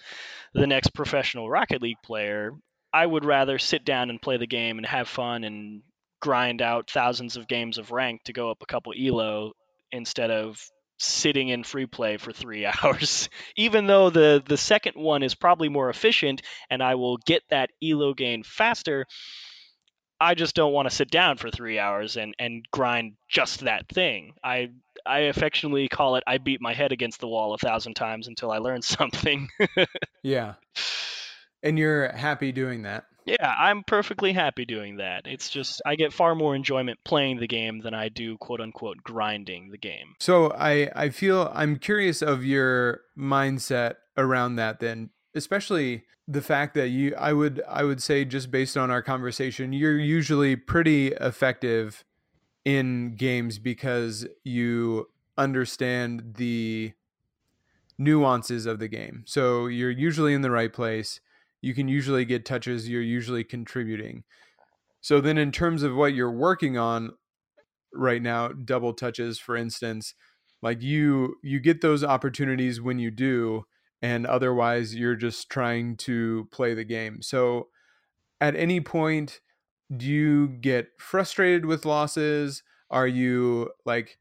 [0.54, 2.54] the next professional Rocket League player.
[2.94, 5.84] I would rather sit down and play the game and have fun and
[6.22, 9.52] grind out thousands of games of rank to go up a couple elo
[9.92, 10.60] instead of
[10.98, 13.30] sitting in free play for three hours.
[13.56, 17.70] Even though the the second one is probably more efficient and I will get that
[17.84, 19.06] elo gain faster,
[20.20, 23.88] I just don't want to sit down for three hours and and grind just that
[23.88, 24.34] thing.
[24.44, 24.70] I
[25.06, 28.52] I affectionately call it I beat my head against the wall a thousand times until
[28.52, 29.50] I learn something.
[30.24, 30.56] Yeah.
[31.64, 33.06] And you're happy doing that.
[33.28, 35.28] Yeah, I'm perfectly happy doing that.
[35.28, 39.04] It's just I get far more enjoyment playing the game than I do quote unquote
[39.04, 40.16] grinding the game.
[40.20, 46.74] So I I feel I'm curious of your mindset around that then, especially the fact
[46.76, 51.08] that you I would I would say just based on our conversation, you're usually pretty
[51.08, 52.06] effective
[52.64, 56.94] in games because you understand the
[57.98, 59.24] nuances of the game.
[59.26, 61.20] So you're usually in the right place.
[61.62, 64.24] You can usually get touches, you're usually contributing.
[65.02, 67.12] So then in terms of what you're working on
[67.94, 70.14] right now, double touches for instance,
[70.62, 73.66] like you you get those opportunities when you do
[74.02, 77.22] and otherwise you're just trying to play the game.
[77.22, 77.70] So
[78.42, 79.40] at any point
[79.96, 82.64] do you get frustrated with losses?
[82.90, 84.20] Are you like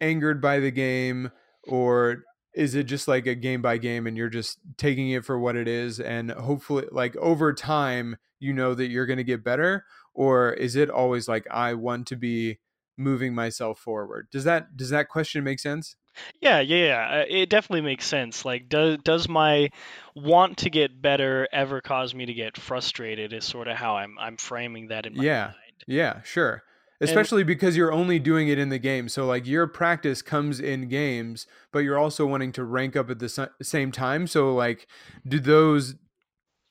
[0.00, 1.30] angered by the game
[1.64, 2.24] or
[2.58, 5.56] is it just like a game by game and you're just taking it for what
[5.56, 9.84] it is and hopefully like over time you know that you're going to get better
[10.14, 12.58] or is it always like I want to be
[12.96, 14.28] moving myself forward?
[14.32, 15.96] Does that does that question make sense?
[16.40, 17.20] Yeah, yeah, yeah.
[17.20, 18.44] uh, It definitely makes sense.
[18.44, 19.70] Like, does does my
[20.14, 23.32] want to get better ever cause me to get frustrated?
[23.32, 25.44] Is sort of how I'm I'm framing that in my Yeah.
[25.44, 25.84] mind.
[25.86, 26.64] Yeah, sure.
[27.00, 29.08] Especially because you're only doing it in the game.
[29.08, 33.20] So like your practice comes in games, but you're also wanting to rank up at
[33.20, 34.26] the sa- same time.
[34.26, 34.88] So like
[35.26, 35.94] do those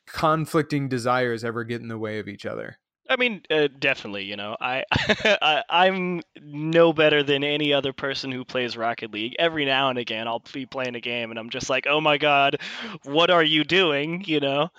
[0.07, 2.78] conflicting desires ever get in the way of each other?
[3.09, 4.23] I mean, uh, definitely.
[4.25, 9.36] You know, I, I I'm no better than any other person who plays Rocket League.
[9.39, 12.17] Every now and again, I'll be playing a game and I'm just like, oh my
[12.17, 12.57] god,
[13.03, 14.23] what are you doing?
[14.25, 14.69] You know.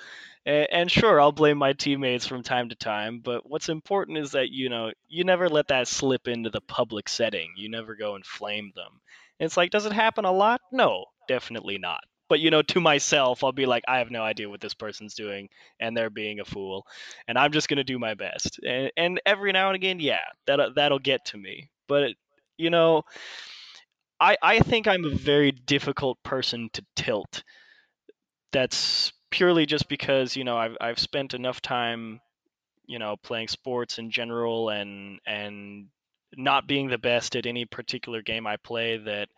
[0.49, 4.51] And sure, I'll blame my teammates from time to time, but what's important is that
[4.51, 7.53] you know you never let that slip into the public setting.
[7.57, 9.01] You never go and flame them.
[9.39, 10.61] It's like, does it happen a lot?
[10.73, 12.01] No, definitely not.
[12.31, 15.15] but you know, to myself, I'll be like, I have no idea what this person's
[15.15, 15.49] doing,
[15.81, 16.87] and they're being a fool,
[17.27, 18.59] and I'm just gonna do my best.
[18.67, 21.71] And, and every now and again, yeah, that that'll get to me.
[21.89, 22.13] But
[22.59, 23.05] you know,
[24.21, 27.43] I I think I'm a very difficult person to tilt.
[28.53, 32.21] That's purely just because you know I've I've spent enough time,
[32.87, 35.87] you know, playing sports in general and and
[36.37, 39.29] not being the best at any particular game I play that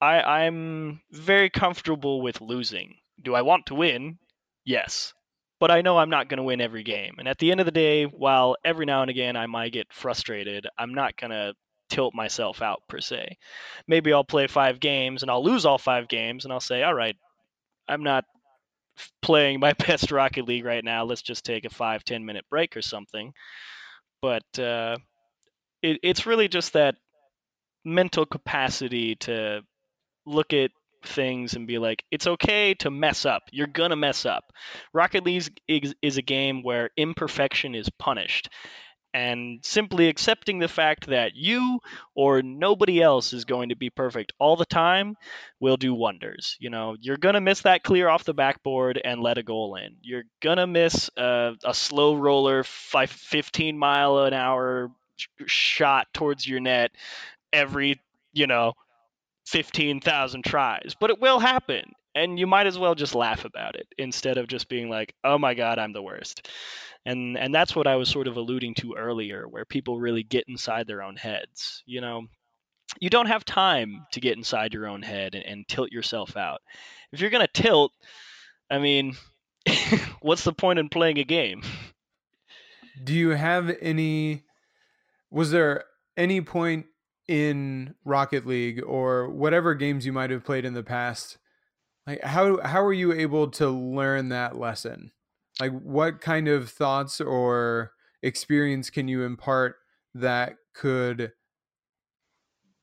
[0.00, 2.96] I, I'm very comfortable with losing.
[3.22, 4.18] Do I want to win?
[4.64, 5.14] Yes.
[5.58, 7.14] But I know I'm not going to win every game.
[7.18, 9.92] And at the end of the day, while every now and again I might get
[9.92, 11.54] frustrated, I'm not going to
[11.88, 13.38] tilt myself out per se.
[13.86, 16.94] Maybe I'll play five games and I'll lose all five games and I'll say, all
[16.94, 17.16] right,
[17.88, 18.24] I'm not
[19.22, 21.04] playing my best Rocket League right now.
[21.04, 23.32] Let's just take a five, ten minute break or something.
[24.22, 24.96] But uh,
[25.82, 26.96] it, it's really just that
[27.84, 29.62] mental capacity to
[30.24, 30.70] look at
[31.04, 33.42] things and be like, it's okay to mess up.
[33.52, 34.44] You're going to mess up.
[34.92, 38.48] Rocket League is, is, a game where imperfection is punished.
[39.16, 41.80] And simply accepting the fact that you
[42.14, 45.16] or nobody else is going to be perfect all the time
[45.58, 46.56] will do wonders.
[46.60, 49.76] You know, you're going to miss that clear off the backboard and let a goal
[49.76, 49.96] in.
[50.02, 54.90] You're going to miss a, a slow roller, five, 15 mile an hour
[55.46, 56.90] shot towards your net
[57.54, 58.00] every,
[58.34, 58.74] you know,
[59.46, 61.92] 15,000 tries, but it will happen.
[62.16, 65.38] And you might as well just laugh about it instead of just being like, "Oh
[65.38, 66.48] my god, I'm the worst."
[67.04, 70.48] And and that's what I was sort of alluding to earlier where people really get
[70.48, 72.26] inside their own heads, you know.
[73.00, 76.62] You don't have time to get inside your own head and, and tilt yourself out.
[77.12, 77.92] If you're going to tilt,
[78.70, 79.16] I mean,
[80.20, 81.62] what's the point in playing a game?
[83.02, 84.44] Do you have any
[85.30, 85.84] was there
[86.16, 86.86] any point
[87.28, 91.38] in Rocket League or whatever games you might have played in the past,
[92.06, 95.12] like how how were you able to learn that lesson?
[95.60, 97.92] Like what kind of thoughts or
[98.22, 99.76] experience can you impart
[100.14, 101.32] that could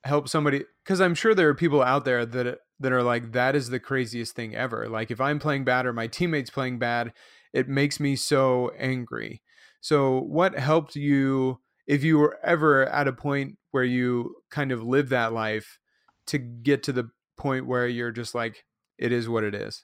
[0.04, 3.56] help somebody cuz I'm sure there are people out there that that are like that
[3.56, 4.90] is the craziest thing ever.
[4.90, 7.14] Like if I'm playing bad or my teammates playing bad,
[7.54, 9.42] it makes me so angry.
[9.80, 14.84] So what helped you if you were ever at a point where you kind of
[14.84, 15.80] live that life
[16.28, 18.66] to get to the point where you're just like
[19.04, 19.84] it is what it is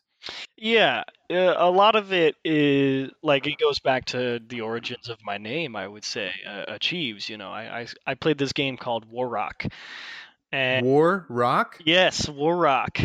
[0.57, 5.17] yeah uh, a lot of it is like it goes back to the origins of
[5.24, 8.78] my name i would say uh, achieves you know I, I, I played this game
[8.78, 9.65] called war rock
[10.51, 12.99] and war rock yes war rock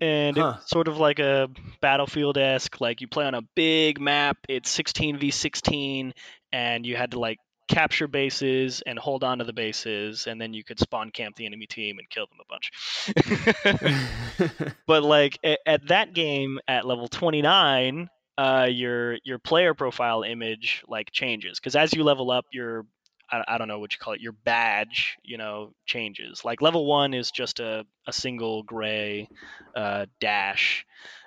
[0.00, 0.54] and huh.
[0.58, 1.48] it's sort of like a
[1.80, 2.80] battlefield esque.
[2.80, 4.38] Like you play on a big map.
[4.48, 6.14] It's 16 v 16,
[6.52, 7.38] and you had to like
[7.70, 11.46] capture bases and hold on to the bases, and then you could spawn camp the
[11.46, 12.72] enemy team and kill them a bunch.
[14.86, 20.82] but like at, at, that game at level 29, uh, your your player profile image
[20.88, 22.86] like changes because as you level up, your
[23.30, 26.44] I, I, don't know what you call it, your badge, you know, changes.
[26.44, 29.28] Like level one is just a, a single gray
[29.76, 30.84] uh, dash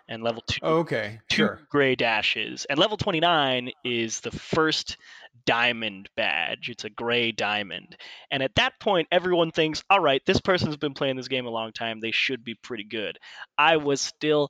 [0.08, 1.62] and level two, oh, okay, two sure.
[1.70, 4.98] gray dashes, and level twenty nine is the first
[5.46, 6.70] diamond badge.
[6.70, 7.98] It's a gray diamond.
[8.32, 11.52] And at that point, everyone thinks, all right, this person's been playing this game a
[11.52, 12.00] long time.
[12.00, 13.18] They should be pretty good.
[13.58, 14.50] I was still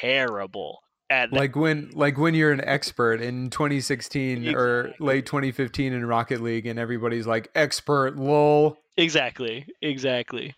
[0.00, 0.80] terrible.
[1.10, 4.54] At like when like when you're an expert in 2016 exactly.
[4.54, 10.54] or late 2015 in Rocket League and everybody's like expert lol exactly exactly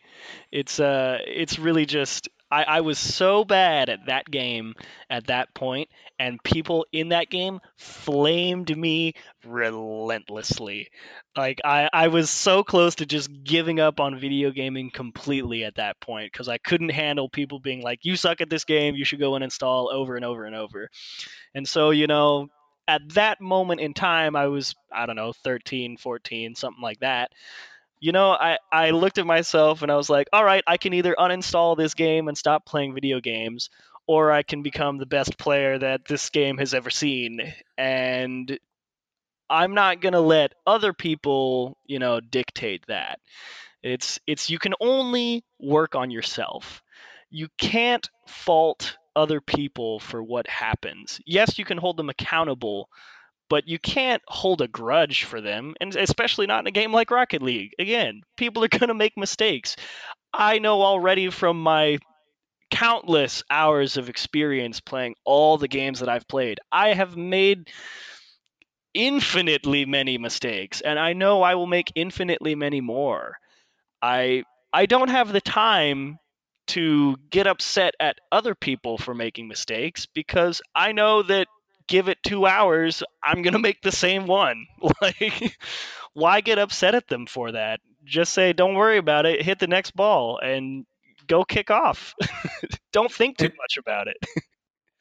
[0.53, 4.75] it's uh it's really just I, I was so bad at that game
[5.11, 5.89] at that point,
[6.19, 10.89] and people in that game flamed me relentlessly.
[11.37, 15.75] Like I, I was so close to just giving up on video gaming completely at
[15.77, 18.95] that point because I couldn't handle people being like, "You suck at this game.
[18.95, 20.89] You should go and install over and over and over."
[21.55, 22.49] And so, you know,
[22.89, 27.33] at that moment in time, I was I don't know, 13, 14, something like that
[28.01, 30.93] you know, I, I looked at myself and I was like, all right, I can
[30.93, 33.71] either uninstall this game and stop playing video games,
[34.07, 37.41] or I can become the best player that this game has ever seen.
[37.77, 38.59] And
[39.49, 43.21] I'm not going to let other people, you know, dictate that.
[43.83, 46.83] It's it's you can only work on yourself.
[47.31, 51.21] You can't fault other people for what happens.
[51.25, 52.89] Yes, you can hold them accountable,
[53.49, 57.11] but you can't hold a grudge for them, and especially not in a game like
[57.11, 57.73] Rocket League.
[57.79, 59.77] Again, people are going to make mistakes.
[60.33, 61.99] I know already from my
[62.71, 67.71] countless hours of experience playing all the games that I've played, I have made
[68.95, 73.37] infinitely many mistakes, and I know I will make infinitely many more.
[74.03, 76.19] I I don't have the time
[76.69, 81.47] to get upset at other people for making mistakes because I know that
[81.89, 84.67] give it two hours, I'm gonna make the same one.
[85.01, 85.57] Like,
[86.15, 87.81] why get upset at them for that?
[88.05, 89.43] Just say, don't worry about it.
[89.43, 90.87] Hit the next ball and
[91.27, 92.15] go kick off.
[92.93, 94.17] don't think too much about it.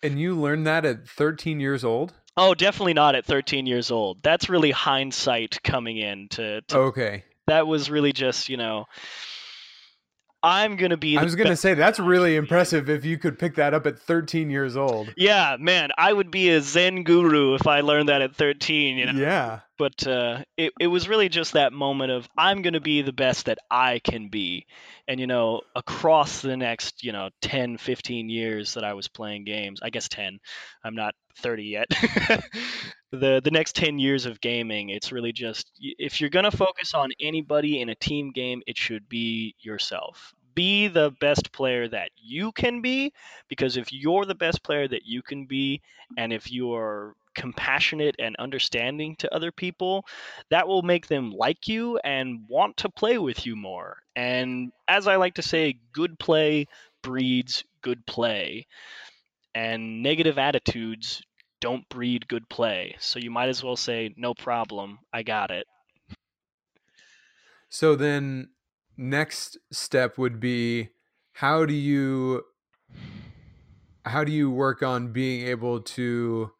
[0.03, 2.13] And you learned that at 13 years old?
[2.38, 4.21] Oh, definitely not at 13 years old.
[4.21, 7.23] That's really hindsight coming in to, to Okay.
[7.47, 8.86] that was really just, you know,
[10.45, 13.39] I'm going to be I was going to say that's really impressive if you could
[13.39, 15.11] pick that up at 13 years old.
[15.17, 19.07] Yeah, man, I would be a Zen guru if I learned that at 13, you
[19.07, 19.19] know.
[19.19, 19.61] Yeah.
[19.79, 23.11] But uh, it it was really just that moment of I'm going to be the
[23.11, 24.67] best that I can be.
[25.07, 29.45] And you know, across the next, you know, 10, 15 years that I was playing
[29.45, 30.37] games, I guess 10.
[30.83, 31.87] I'm not 30 yet.
[33.11, 36.93] the the next 10 years of gaming, it's really just if you're going to focus
[36.93, 40.34] on anybody in a team game, it should be yourself.
[40.56, 43.14] Be the best player that you can be
[43.47, 45.82] because if you're the best player that you can be
[46.18, 50.06] and if you're compassionate and understanding to other people,
[50.49, 53.97] that will make them like you and want to play with you more.
[54.16, 56.68] And as I like to say, good play
[57.03, 58.66] breeds good play,
[59.53, 61.22] and negative attitudes
[61.62, 62.95] don't breed good play.
[62.99, 65.68] So you might as well say, no problem, I got it.
[67.70, 68.49] So then
[68.97, 70.89] next step would be
[71.33, 72.43] how do you
[74.05, 76.51] how do you work on being able to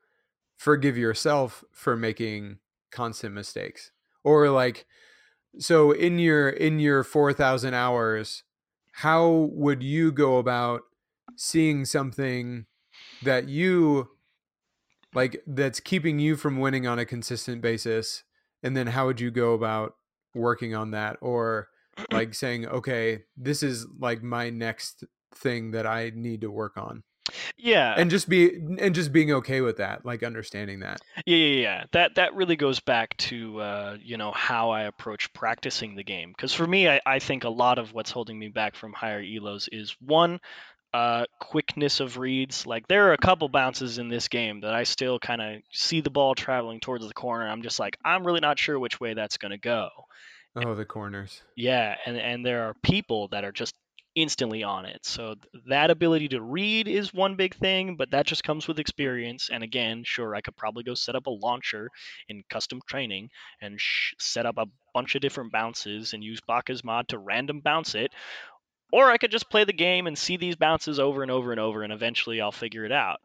[0.58, 2.58] forgive yourself for making
[2.92, 3.92] constant mistakes?
[4.24, 4.86] Or like
[5.60, 8.44] so in your in your 4000 hours
[8.92, 10.82] how would you go about
[11.36, 12.66] seeing something
[13.24, 14.10] that you
[15.14, 18.24] like that's keeping you from winning on a consistent basis
[18.64, 19.96] and then how would you go about
[20.34, 21.70] working on that or
[22.12, 27.04] like saying okay this is like my next thing that i need to work on
[27.58, 31.62] Yeah, and just be and just being okay with that like understanding that Yeah, yeah,
[31.62, 31.84] yeah.
[31.92, 36.32] That that really goes back to uh, you know how I approach practicing the game.
[36.36, 39.24] Because for me, I, I think a lot of what's holding me back from higher
[39.24, 40.40] elos is one,
[40.94, 42.66] uh, quickness of reads.
[42.66, 46.02] Like there are a couple bounces in this game that I still kind of see
[46.02, 47.48] the ball traveling towards the corner.
[47.48, 49.90] I'm just like, I'm really not sure which way that's gonna go.
[50.56, 53.76] Oh the corners Yeah, and and there are people that are just
[54.16, 55.06] instantly on it.
[55.06, 55.36] So
[55.68, 59.50] that ability to read is one big thing, but that just comes with experience.
[59.50, 61.90] And again, sure, I could probably go set up a launcher
[62.30, 63.30] in custom training
[63.62, 67.94] and sh- set up a bunch of different bounces and use BakkesMod to random bounce
[67.96, 68.14] it.
[68.94, 71.60] Or I could just play the game and see these bounces over and over and
[71.60, 73.20] over, and eventually I'll figure it out.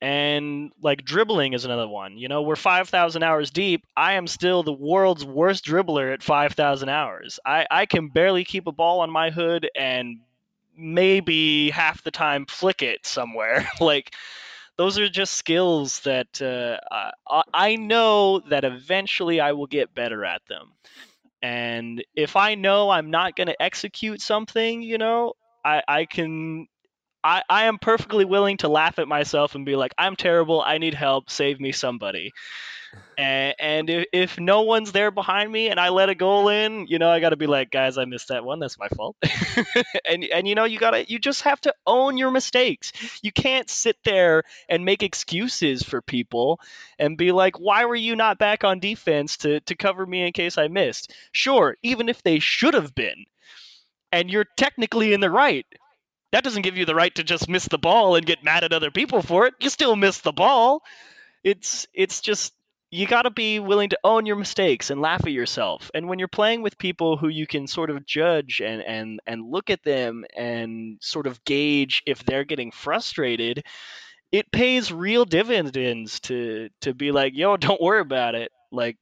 [0.00, 2.18] And like dribbling is another one.
[2.18, 3.86] You know, we're 5,000 hours deep.
[3.96, 7.40] I am still the world's worst dribbler at 5,000 hours.
[7.46, 10.20] I, I can barely keep a ball on my hood and
[10.76, 13.66] maybe half the time flick it somewhere.
[13.80, 14.14] like,
[14.76, 16.78] those are just skills that uh,
[17.26, 20.72] I, I know that eventually I will get better at them.
[21.42, 25.34] And if I know I'm not going to execute something, you know,
[25.64, 26.66] I, I can
[27.26, 30.62] I, I am perfectly willing to laugh at myself and be like, I'm terrible.
[30.62, 31.28] I need help.
[31.28, 32.32] Save me, somebody.
[33.18, 36.86] And, and if, if no one's there behind me and I let a goal in,
[36.86, 38.60] you know, I got to be like, guys, I missed that one.
[38.60, 39.16] That's my fault.
[40.08, 42.92] and and you know, you gotta, you just have to own your mistakes.
[43.22, 46.60] You can't sit there and make excuses for people
[46.96, 50.32] and be like, why were you not back on defense to to cover me in
[50.32, 51.12] case I missed?
[51.32, 53.24] Sure, even if they should have been,
[54.12, 55.66] and you're technically in the right
[56.32, 58.72] that doesn't give you the right to just miss the ball and get mad at
[58.72, 59.54] other people for it.
[59.60, 60.82] You still miss the ball.
[61.44, 62.52] It's it's just
[62.90, 65.90] you got to be willing to own your mistakes and laugh at yourself.
[65.94, 69.50] And when you're playing with people who you can sort of judge and and and
[69.50, 73.64] look at them and sort of gauge if they're getting frustrated,
[74.32, 78.96] it pays real dividends to to be like, "Yo, don't worry about it." Like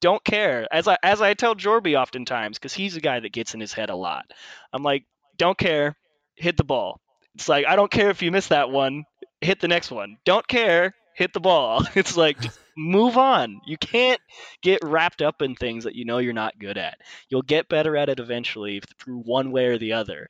[0.00, 0.66] don't care.
[0.72, 3.72] As I as I tell Jorby oftentimes cuz he's a guy that gets in his
[3.72, 4.26] head a lot.
[4.72, 5.04] I'm like,
[5.36, 5.96] "Don't care
[6.40, 7.00] hit the ball.
[7.34, 9.04] It's like I don't care if you miss that one,
[9.40, 10.16] hit the next one.
[10.24, 11.84] Don't care, hit the ball.
[11.94, 12.38] It's like
[12.76, 13.60] move on.
[13.66, 14.20] You can't
[14.62, 16.98] get wrapped up in things that you know you're not good at.
[17.28, 20.28] You'll get better at it eventually through one way or the other.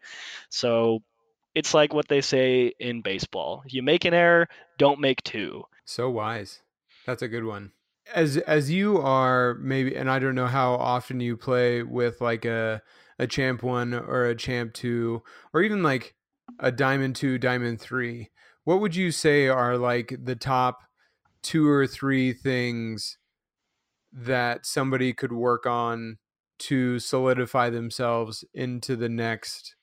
[0.49, 1.01] So
[1.55, 3.63] it's like what they say in baseball.
[3.67, 4.49] You make an error,
[4.79, 5.65] don't make two.
[5.85, 6.61] So wise.
[7.07, 7.73] That's a good one.
[8.13, 12.45] As as you are maybe and I don't know how often you play with like
[12.45, 12.83] a
[13.21, 16.15] a champ 1 or a champ 2 or even like
[16.59, 18.31] a diamond 2, diamond 3.
[18.65, 20.81] What would you say are like the top
[21.43, 23.19] 2 or 3 things
[24.11, 26.17] that somebody could work on
[26.61, 29.77] to solidify themselves into the next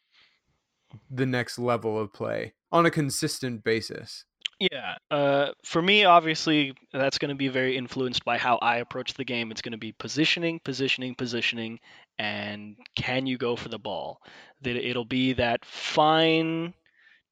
[1.12, 4.26] the next level of play on a consistent basis?
[4.60, 4.96] Yeah.
[5.12, 9.24] Uh, for me, obviously, that's going to be very influenced by how I approach the
[9.24, 9.52] game.
[9.52, 11.80] It's going to be positioning, positioning, positioning,
[12.18, 14.20] and can you go for the ball?
[14.64, 16.74] That it'll be that fine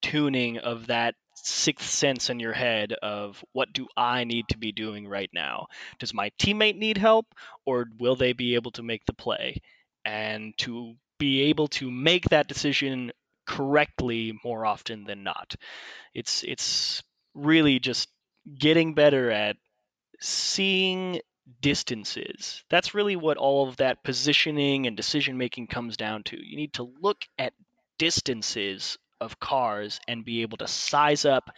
[0.01, 4.71] tuning of that sixth sense in your head of what do I need to be
[4.71, 5.67] doing right now?
[5.99, 7.25] Does my teammate need help,
[7.65, 9.61] or will they be able to make the play?
[10.05, 13.11] And to be able to make that decision
[13.47, 15.55] correctly more often than not.
[16.13, 17.03] It's it's
[17.35, 18.09] really just
[18.57, 19.57] getting better at
[20.19, 21.19] seeing
[21.61, 22.63] distances.
[22.69, 26.37] That's really what all of that positioning and decision making comes down to.
[26.43, 27.53] You need to look at
[27.99, 31.49] distances of cars and be able to size up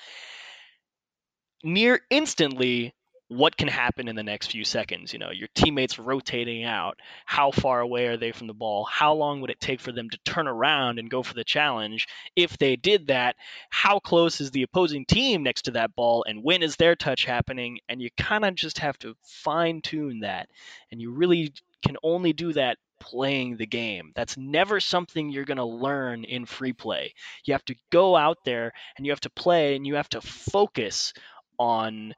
[1.63, 2.93] near instantly
[3.29, 5.11] what can happen in the next few seconds.
[5.11, 6.99] You know, your teammates rotating out.
[7.25, 8.85] How far away are they from the ball?
[8.85, 12.07] How long would it take for them to turn around and go for the challenge?
[12.35, 13.35] If they did that,
[13.69, 16.23] how close is the opposing team next to that ball?
[16.27, 17.79] And when is their touch happening?
[17.89, 20.47] And you kind of just have to fine tune that.
[20.91, 21.53] And you really
[21.85, 24.11] can only do that playing the game.
[24.15, 27.13] That's never something you're going to learn in free play.
[27.45, 30.21] You have to go out there and you have to play and you have to
[30.21, 31.13] focus
[31.59, 32.13] on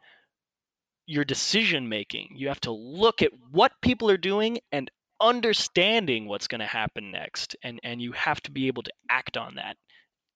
[1.09, 2.35] your decision making.
[2.35, 7.11] You have to look at what people are doing and understanding what's going to happen
[7.11, 9.75] next and and you have to be able to act on that.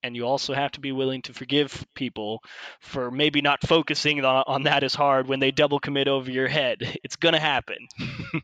[0.01, 2.41] And you also have to be willing to forgive people
[2.81, 6.49] for maybe not focusing on, on that as hard when they double commit over your
[6.49, 6.99] head.
[7.03, 7.87] It's going to happen.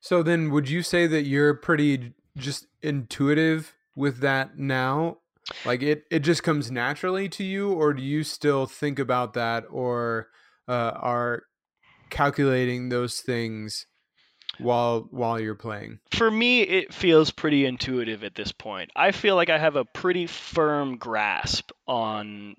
[0.00, 5.18] So then would you say that you're pretty just intuitive with that now?
[5.64, 9.64] Like it it just comes naturally to you or do you still think about that
[9.70, 10.28] or
[10.68, 11.42] uh, are
[12.10, 13.86] calculating those things
[14.58, 15.98] while while you're playing?
[16.12, 18.90] For me, it feels pretty intuitive at this point.
[18.94, 22.56] I feel like I have a pretty firm grasp on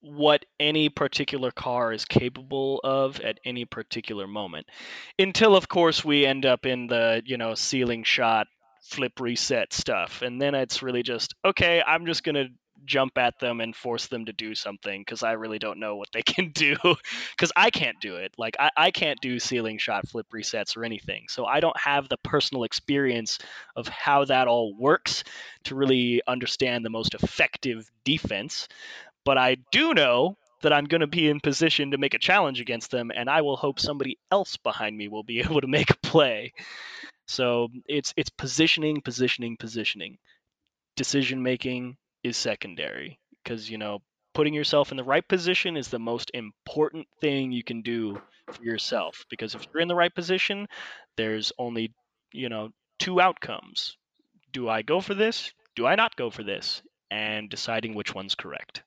[0.00, 4.66] what any particular car is capable of at any particular moment.
[5.18, 8.46] Until of course we end up in the, you know, ceiling shot
[8.82, 10.22] flip reset stuff.
[10.22, 12.48] And then it's really just okay, I'm just going to
[12.84, 16.08] jump at them and force them to do something because I really don't know what
[16.12, 16.76] they can do
[17.32, 18.32] because I can't do it.
[18.38, 21.26] Like I, I can't do ceiling shot flip resets or anything.
[21.28, 23.38] So I don't have the personal experience
[23.76, 25.24] of how that all works
[25.64, 28.68] to really understand the most effective defense.
[29.24, 32.60] But I do know that I'm going to be in position to make a challenge
[32.60, 35.90] against them, and I will hope somebody else behind me will be able to make
[35.90, 36.52] a play.
[37.26, 40.18] So it's it's positioning, positioning, positioning,
[40.96, 41.96] decision making,
[42.28, 43.98] is secondary because you know
[44.34, 48.20] putting yourself in the right position is the most important thing you can do
[48.52, 50.66] for yourself because if you're in the right position
[51.16, 51.92] there's only
[52.32, 53.96] you know two outcomes.
[54.52, 55.52] Do i go for this?
[55.76, 56.82] Do i not go for this?
[57.10, 58.82] And deciding which one's correct.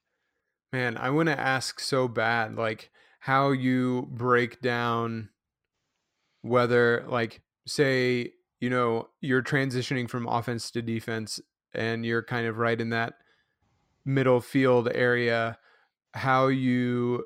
[0.73, 5.29] Man i want to ask so bad like how you break down
[6.41, 11.39] whether like say you know you're transitioning from offense to defense
[11.73, 13.15] and you're kind of right in that
[14.05, 15.57] middle field area
[16.13, 17.23] how you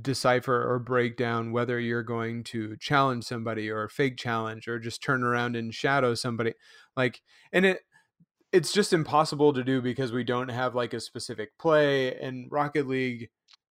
[0.00, 5.02] decipher or break down whether you're going to challenge somebody or fake challenge or just
[5.02, 6.52] turn around and shadow somebody
[6.96, 7.20] like
[7.52, 7.80] and it
[8.52, 12.86] it's just impossible to do because we don't have like a specific play and rocket
[12.86, 13.28] league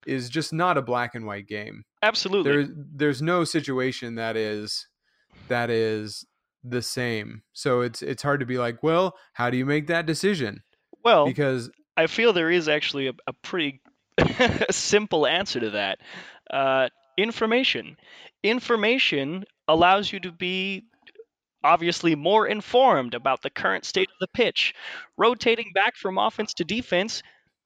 [0.06, 1.84] is just not a black and white game.
[2.02, 2.52] Absolutely.
[2.52, 4.86] there, there's no situation that is
[5.48, 6.24] that is
[6.62, 7.42] the same.
[7.52, 10.62] So it's it's hard to be like well how do you make that decision?
[11.02, 13.80] Well because I feel there is actually a, a pretty
[14.70, 15.98] simple answer to that.
[16.50, 17.96] Uh, information.
[18.42, 20.84] Information allows you to be
[21.64, 24.74] obviously more informed about the current state of the pitch.
[25.16, 27.22] Rotating back from offense to defense,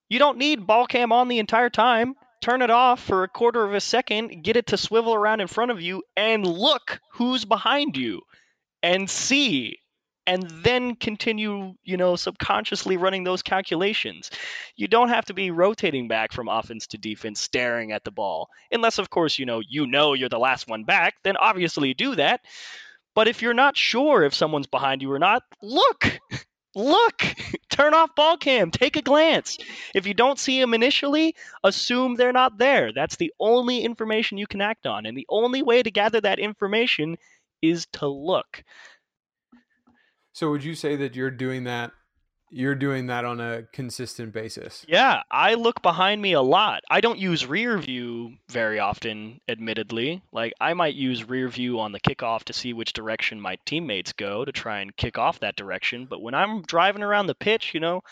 [0.09, 2.14] you don't need ball cam on the entire time.
[2.41, 5.47] Turn it off for a quarter of a second, get it to swivel around in
[5.47, 8.22] front of you, and look who's behind you
[8.83, 9.80] and see
[10.31, 14.31] and then continue, you know, subconsciously running those calculations.
[14.76, 18.49] You don't have to be rotating back from offense to defense, staring at the ball.
[18.70, 22.14] Unless, of course, you know, you know you're the last one back, then obviously do
[22.14, 22.43] that.
[23.12, 26.20] But if you're not sure if someone's behind you or not, look.
[26.76, 27.24] Look,
[27.68, 29.59] turn off ball cam, take a glance.
[29.93, 32.93] If you don't see them initially, assume they're not there.
[32.93, 35.05] That's the only information you can act on.
[35.05, 37.16] And the only way to gather that information
[37.61, 38.62] is to look.
[40.33, 41.93] So would you say that you're doing that
[42.51, 44.85] you're doing that on a consistent basis?
[44.89, 46.83] Yeah, I look behind me a lot.
[46.91, 50.22] I don't use rear view very often, admittedly.
[50.33, 54.12] Like I might use rear view on the kickoff to see which direction my teammates
[54.12, 57.72] go to try and kick off that direction, but when I'm driving around the pitch,
[57.72, 58.03] you know,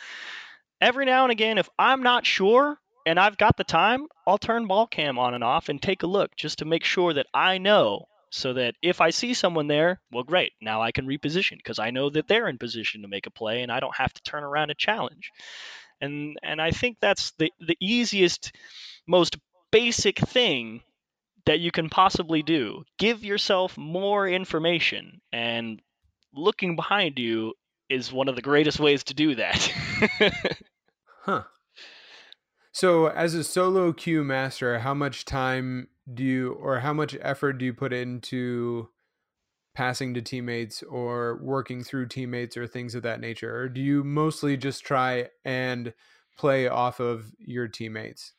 [0.81, 4.69] every now and again, if I'm not sure and I've got the time, I'll turn
[4.69, 7.59] ball cam on and off and take a look just to make sure that I
[7.59, 8.07] know.
[8.31, 10.53] So that if I see someone there, well, great.
[10.61, 13.62] Now I can reposition because I know that they're in position to make a play
[13.62, 15.33] and I don't have to turn around and challenge.
[16.01, 18.53] And and I think that's the the easiest,
[19.07, 19.37] most
[19.70, 20.83] basic thing
[21.47, 22.85] that you can possibly do.
[22.99, 25.81] Give yourself more information and
[26.35, 27.55] looking behind you
[27.89, 29.72] is one of the greatest ways to do that.
[31.22, 31.43] huh.
[32.79, 37.55] So, as a solo queue master, how much time do you, or how much effort
[37.55, 38.89] do you put into
[39.74, 43.53] passing to teammates or working through teammates or things of that nature?
[43.53, 45.93] Or do you mostly just try and
[46.39, 48.35] play off of your teammates?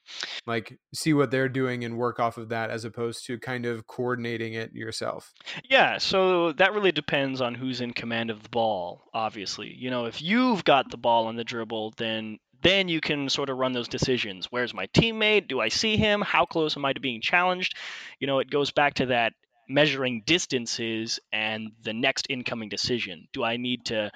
[0.48, 3.88] Like, see what they're doing and work off of that as opposed to kind of
[3.88, 5.34] coordinating it yourself?
[5.70, 9.76] Yeah, so that really depends on who's in command of the ball, obviously.
[9.78, 13.50] You know, if you've got the ball on the dribble, then then you can sort
[13.50, 14.48] of run those decisions.
[14.50, 15.48] Where's my teammate?
[15.48, 16.22] Do I see him?
[16.22, 17.76] How close am I to being challenged?
[18.20, 19.34] You know, it goes back to that
[19.70, 23.28] measuring distances and the next incoming decision.
[23.34, 24.12] Do I need to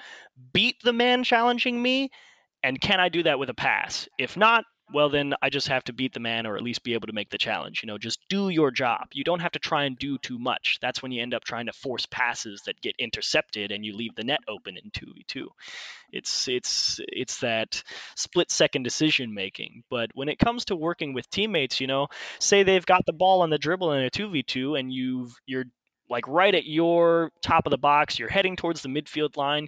[0.52, 2.10] beat the man challenging me?
[2.64, 4.08] And can I do that with a pass?
[4.18, 6.94] If not, well then I just have to beat the man or at least be
[6.94, 7.82] able to make the challenge.
[7.82, 9.08] You know, just do your job.
[9.14, 10.80] You don't have to try and do too much.
[10.82, 14.16] That's when you end up trying to force passes that get intercepted and you leave
[14.16, 15.48] the net open in 2v2.
[16.12, 17.84] It's it's it's that
[18.16, 19.84] split second decision making.
[19.90, 22.08] But when it comes to working with teammates, you know,
[22.40, 25.66] say they've got the ball on the dribble in a 2v2 and you've you're
[26.10, 29.68] like right at your top of the box, you're heading towards the midfield line.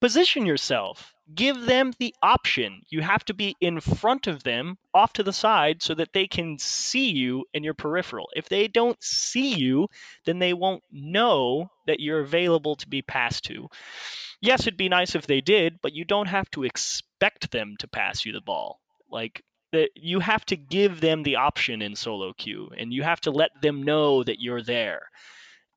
[0.00, 2.82] Position yourself give them the option.
[2.88, 6.26] You have to be in front of them, off to the side, so that they
[6.26, 8.28] can see you in your peripheral.
[8.34, 9.88] If they don't see you,
[10.24, 13.68] then they won't know that you're available to be passed to.
[14.40, 17.88] Yes, it'd be nice if they did, but you don't have to expect them to
[17.88, 18.80] pass you the ball.
[19.10, 23.20] Like, that you have to give them the option in solo queue, and you have
[23.22, 25.02] to let them know that you're there.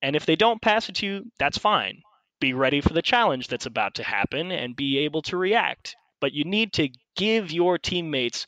[0.01, 2.03] And if they don't pass it to you, that's fine
[2.41, 5.95] be ready for the challenge that's about to happen and be able to react.
[6.19, 8.47] But you need to give your teammates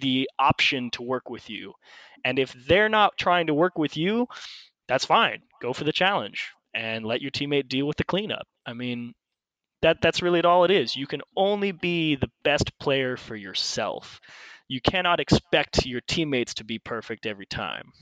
[0.00, 1.74] the option to work with you.
[2.24, 4.28] And if they're not trying to work with you,
[4.86, 5.42] that's fine.
[5.60, 8.46] Go for the challenge and let your teammate deal with the cleanup.
[8.64, 9.14] I mean,
[9.82, 10.96] that that's really all it is.
[10.96, 14.20] You can only be the best player for yourself.
[14.68, 17.92] You cannot expect your teammates to be perfect every time.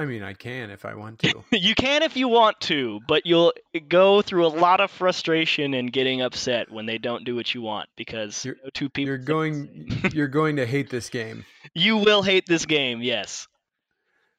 [0.00, 1.44] I mean, I can if I want to.
[1.52, 3.52] you can if you want to, but you'll
[3.86, 7.60] go through a lot of frustration and getting upset when they don't do what you
[7.60, 9.08] want because you're, two people.
[9.08, 10.10] You're going.
[10.14, 11.44] you're going to hate this game.
[11.74, 13.02] You will hate this game.
[13.02, 13.46] Yes.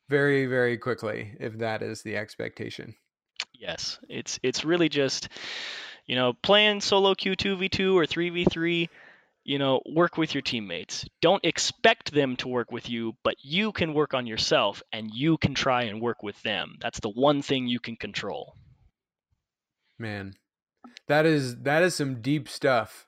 [0.10, 2.96] Very, very quickly, if that is the expectation.
[3.54, 5.30] Yes, it's it's really just,
[6.08, 8.90] you know, playing solo Q two v two or three v three
[9.44, 11.06] you know, work with your teammates.
[11.22, 15.38] Don't expect them to work with you, but you can work on yourself and you
[15.38, 16.76] can try and work with them.
[16.80, 18.54] That's the one thing you can control.
[19.98, 20.34] Man,
[21.08, 23.08] that is that is some deep stuff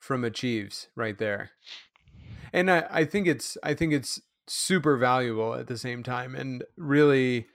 [0.00, 1.50] from Achieves right there.
[2.52, 6.62] And I, I think it's I think it's super valuable at the same time and
[6.76, 7.46] really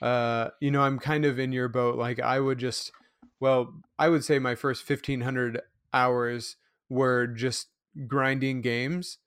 [0.00, 2.90] uh you know I'm kind of in your boat like I would just
[3.38, 5.60] well I would say my first 1500
[5.94, 6.56] hours
[6.92, 7.68] were just
[8.06, 9.18] grinding games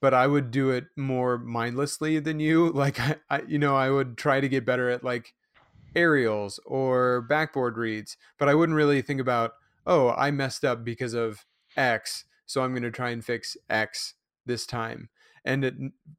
[0.00, 2.70] but i would do it more mindlessly than you.
[2.74, 5.34] Like I, I, you know i would try to get better at like
[5.94, 9.54] aerials or backboard reads but i wouldn't really think about
[9.86, 11.44] oh i messed up because of
[11.76, 14.14] x so i'm going to try and fix x
[14.46, 15.08] this time.
[15.44, 15.74] And it,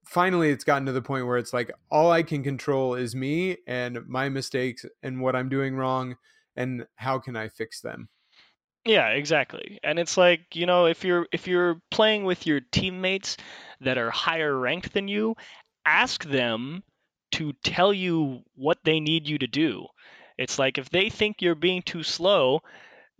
[0.06, 3.58] finally it's gotten to the point where it's like all i can control is me
[3.68, 6.16] and my mistakes and what i'm doing wrong
[6.56, 8.10] and how can i fix them
[8.86, 9.79] yeah, exactly.
[9.84, 13.38] And it's like, you know, if you're if you're playing with your teammates
[13.82, 15.36] that are higher ranked than you,
[15.86, 16.84] ask them
[17.34, 19.86] to tell you what they need you to do.
[20.38, 22.61] It's like if they think you're being too slow,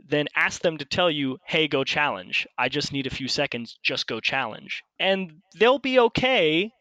[0.08, 2.48] then ask them to tell you, "Hey, go challenge.
[2.58, 6.72] I just need a few seconds, just go challenge." And they'll be okay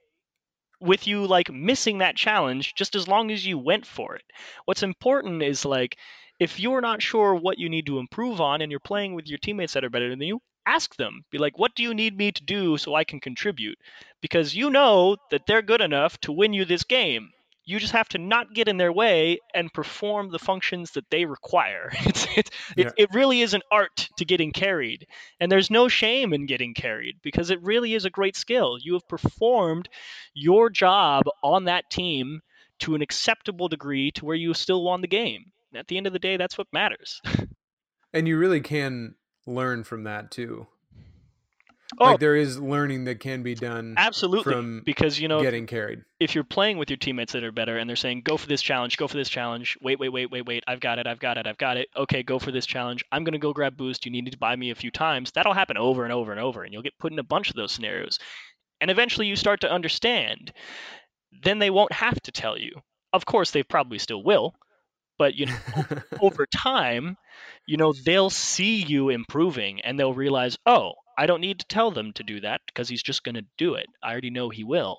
[0.81, 4.25] with you like missing that challenge just as long as you went for it.
[4.65, 5.97] What's important is like
[6.41, 9.39] if you're not sure what you need to improve on and you're playing with your
[9.39, 11.23] teammates that are better than you, ask them.
[11.31, 13.79] Be like, what do you need me to do so I can contribute?
[14.23, 17.31] Because you know that they're good enough to win you this game.
[17.67, 21.27] You just have to not get in their way and perform the functions that they
[21.27, 21.93] require.
[22.07, 22.87] It's, it's, yeah.
[22.87, 25.07] it, it really is an art to getting carried.
[25.41, 28.79] And there's no shame in getting carried because it really is a great skill.
[28.81, 29.91] You have performed
[30.33, 32.41] your job on that team
[32.81, 36.13] to an acceptable degree to where you still won the game at the end of
[36.13, 37.21] the day, that's what matters.
[38.13, 39.15] and you really can
[39.47, 40.67] learn from that too.
[41.99, 42.05] Oh.
[42.05, 46.05] Like there is learning that can be done Absolutely, from because you know getting carried.
[46.21, 48.63] if you're playing with your teammates that are better and they're saying go for this
[48.63, 51.37] challenge go for this challenge wait wait wait wait wait i've got it i've got
[51.37, 54.07] it i've got it okay go for this challenge i'm going to go grab boost
[54.07, 56.63] you need to buy me a few times that'll happen over and over and over
[56.63, 58.21] and you'll get put in a bunch of those scenarios
[58.81, 60.53] and eventually you start to understand
[61.43, 62.71] then they won't have to tell you
[63.13, 64.55] of course they probably still will
[65.21, 65.85] but you know
[66.23, 67.15] over time
[67.67, 71.91] you know they'll see you improving and they'll realize oh i don't need to tell
[71.91, 73.87] them to do that because he's just going to do it.
[74.03, 74.97] I already know he will.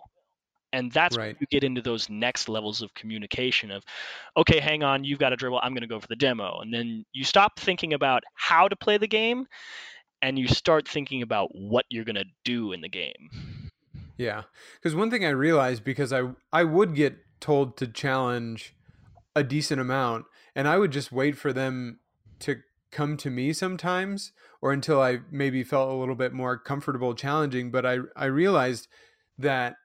[0.73, 1.37] And that's when Right.
[1.41, 3.83] you get into those next levels of communication of
[4.37, 6.59] okay hang on you've got a dribble i'm going to go for the demo.
[6.61, 9.47] And then you stop thinking about how to play the game
[10.21, 13.29] and you start thinking about what you're going to do in the game.
[14.17, 14.43] Yeah,
[14.75, 18.75] because one thing I realized because I I would get told to challenge
[19.35, 20.25] a decent amount,
[20.55, 21.99] and I would just wait for them
[22.39, 22.57] to
[22.91, 27.71] come to me sometimes, or until I maybe felt a little bit more comfortable challenging.
[27.71, 28.87] But I I realized
[29.37, 29.75] that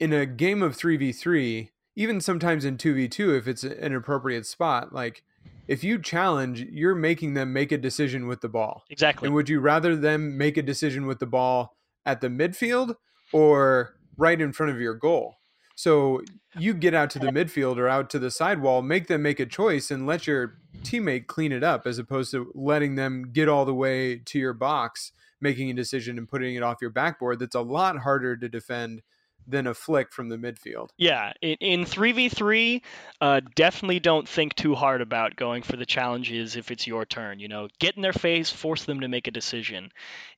[0.00, 3.64] in a game of three v three, even sometimes in two v two, if it's
[3.64, 5.22] an appropriate spot, like
[5.66, 8.84] if you challenge, you're making them make a decision with the ball.
[8.88, 11.76] exactly And would you rather them make a decision with the ball
[12.06, 12.94] at the midfield
[13.32, 15.37] or right in front of your goal?
[15.78, 16.22] So
[16.58, 19.46] you get out to the midfield or out to the sidewall, make them make a
[19.46, 23.64] choice and let your teammate clean it up as opposed to letting them get all
[23.64, 27.38] the way to your box, making a decision and putting it off your backboard.
[27.38, 29.02] That's a lot harder to defend
[29.48, 30.90] than a flick from the midfield.
[30.98, 32.82] Yeah, in, in 3v3,
[33.20, 37.40] uh, definitely don't think too hard about going for the challenges if it's your turn.
[37.40, 39.90] You know, get in their face, force them to make a decision.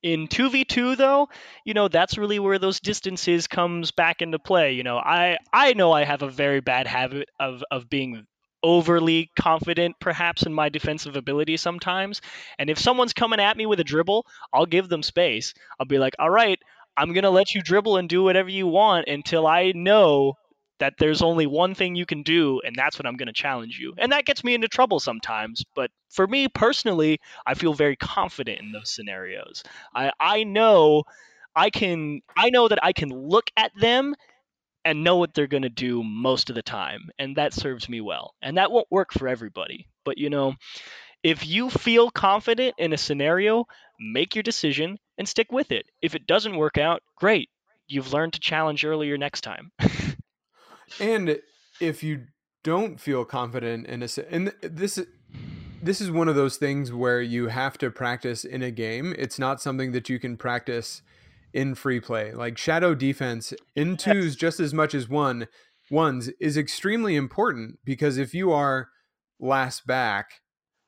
[0.02, 1.28] In 2v2, though,
[1.64, 4.72] you know, that's really where those distances comes back into play.
[4.72, 8.26] You know, I, I know I have a very bad habit of, of being
[8.62, 12.20] overly confident perhaps in my defensive ability sometimes
[12.58, 15.98] and if someone's coming at me with a dribble i'll give them space i'll be
[15.98, 16.58] like all right
[17.00, 20.34] i'm going to let you dribble and do whatever you want until i know
[20.80, 23.78] that there's only one thing you can do and that's what i'm going to challenge
[23.78, 23.92] you.
[23.98, 28.60] And that gets me into trouble sometimes but for me personally i feel very confident
[28.60, 29.62] in those scenarios.
[29.94, 31.04] I i know
[31.54, 34.14] i can i know that i can look at them
[34.84, 38.00] and know what they're going to do most of the time and that serves me
[38.00, 38.34] well.
[38.42, 40.54] And that won't work for everybody but you know
[41.22, 43.66] if you feel confident in a scenario
[43.98, 47.48] make your decision and stick with it if it doesn't work out great
[47.88, 49.70] you've learned to challenge earlier next time
[50.98, 51.38] And
[51.80, 52.26] if you
[52.62, 54.98] don't feel confident in a and this
[55.82, 59.14] this is one of those things where you have to practice in a game.
[59.18, 61.00] It's not something that you can practice
[61.54, 62.34] in free play.
[62.34, 65.48] Like shadow defense in twos just as much as one
[65.90, 68.88] ones is extremely important because if you are
[69.40, 70.42] last back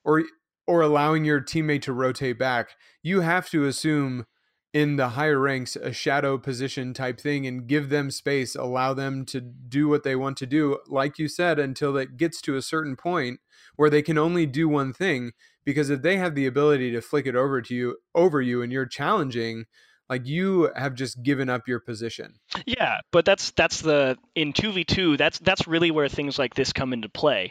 [0.04, 0.24] or
[0.66, 2.70] or allowing your teammate to rotate back,
[3.02, 4.26] you have to assume
[4.72, 9.24] in the higher ranks a shadow position type thing and give them space, allow them
[9.26, 12.62] to do what they want to do, like you said, until it gets to a
[12.62, 13.40] certain point
[13.76, 15.32] where they can only do one thing.
[15.64, 18.72] Because if they have the ability to flick it over to you, over you, and
[18.72, 19.66] you're challenging,
[20.08, 22.34] like you have just given up your position.
[22.66, 26.92] yeah but that's that's the in 2v2 that's that's really where things like this come
[26.92, 27.50] into play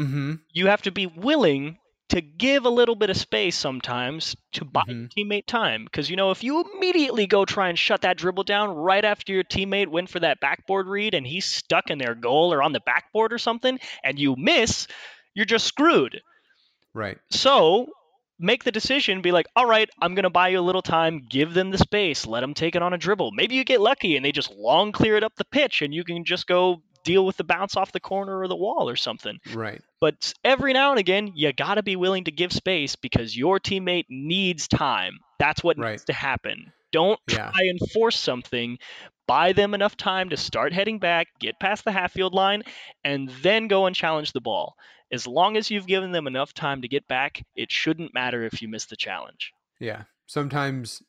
[0.00, 0.34] Mm-hmm.
[0.52, 1.76] you have to be willing
[2.08, 5.12] to give a little bit of space sometimes to buy your Mhm.
[5.16, 5.84] teammate time.
[5.84, 9.32] Because, you know, if you immediately go try and shut that dribble down right after
[9.32, 12.72] your teammate went for that backboard read and he's stuck in their goal or on
[12.72, 14.88] the backboard or something, and you miss,
[15.34, 16.20] you're just screwed.
[16.94, 17.18] Right.
[17.30, 17.86] So
[18.40, 21.26] make the decision, be like, all right, I'm going to buy you a little time,
[21.28, 23.30] give them the space, let them take it on a dribble.
[23.32, 26.02] Maybe you get lucky and they just long clear it up the pitch and you
[26.02, 29.38] can just go deal with the bounce off the corner or the wall or something.
[29.54, 29.80] Right.
[30.00, 33.58] But every now and again, you got to be willing to give space because your
[33.58, 35.18] teammate needs time.
[35.38, 35.92] That's what Right.
[35.92, 36.72] needs to happen.
[36.92, 37.50] Don't Yeah.
[37.52, 38.78] try and force something.
[39.26, 42.64] Buy them enough time to start heading back, get past the half field line,
[43.04, 44.74] and then go and challenge the ball.
[45.12, 48.60] As long as you've given them enough time to get back, it shouldn't matter if
[48.60, 49.52] you miss the challenge.
[49.78, 50.04] Yeah.
[50.26, 51.02] Sometimes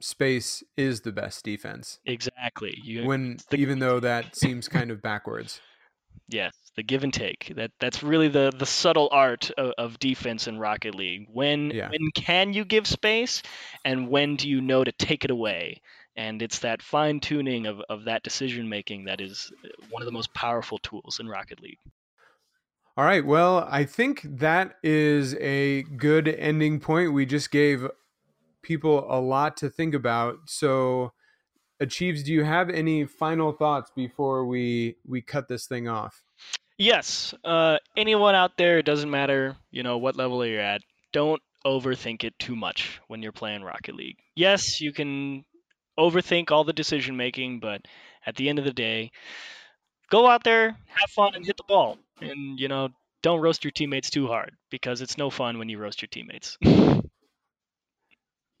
[0.00, 1.98] space is the best defense.
[2.06, 2.76] Exactly.
[2.82, 5.60] You When the- even though that seems kind of backwards.
[6.28, 7.52] Yes, the give and take.
[7.54, 11.26] That that's really the the subtle art of, of defense in Rocket League.
[11.32, 11.88] When Yeah.
[11.90, 13.42] when can you give space,
[13.84, 15.82] and when do you know to take it away?
[16.16, 20.06] And it's that fine tuning of, of that decision making that is uh, one of
[20.06, 21.78] the most powerful tools in Rocket League.
[22.96, 23.24] All right.
[23.24, 27.12] Well, I think that is a good ending point.
[27.12, 27.86] We just gave
[28.66, 30.36] people a lot to think about.
[30.46, 31.12] So,
[31.80, 36.22] Achieves, do you have any final thoughts before we we cut this thing off?
[36.78, 40.82] Yes, uh, anyone out there, it doesn't matter, you know, what level you're at.
[41.12, 44.18] Don't overthink it too much when you're playing Rocket League.
[44.34, 45.44] Yes, you can
[45.98, 47.80] overthink all the decision making, but
[48.26, 49.10] at the end of the day,
[50.10, 51.98] go out there, have fun, and hit the ball.
[52.20, 52.90] And, you know,
[53.22, 56.58] don't roast your teammates too hard because it's no fun when you roast your teammates.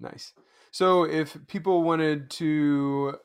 [0.00, 0.32] nice.
[0.70, 3.16] So, if people wanted to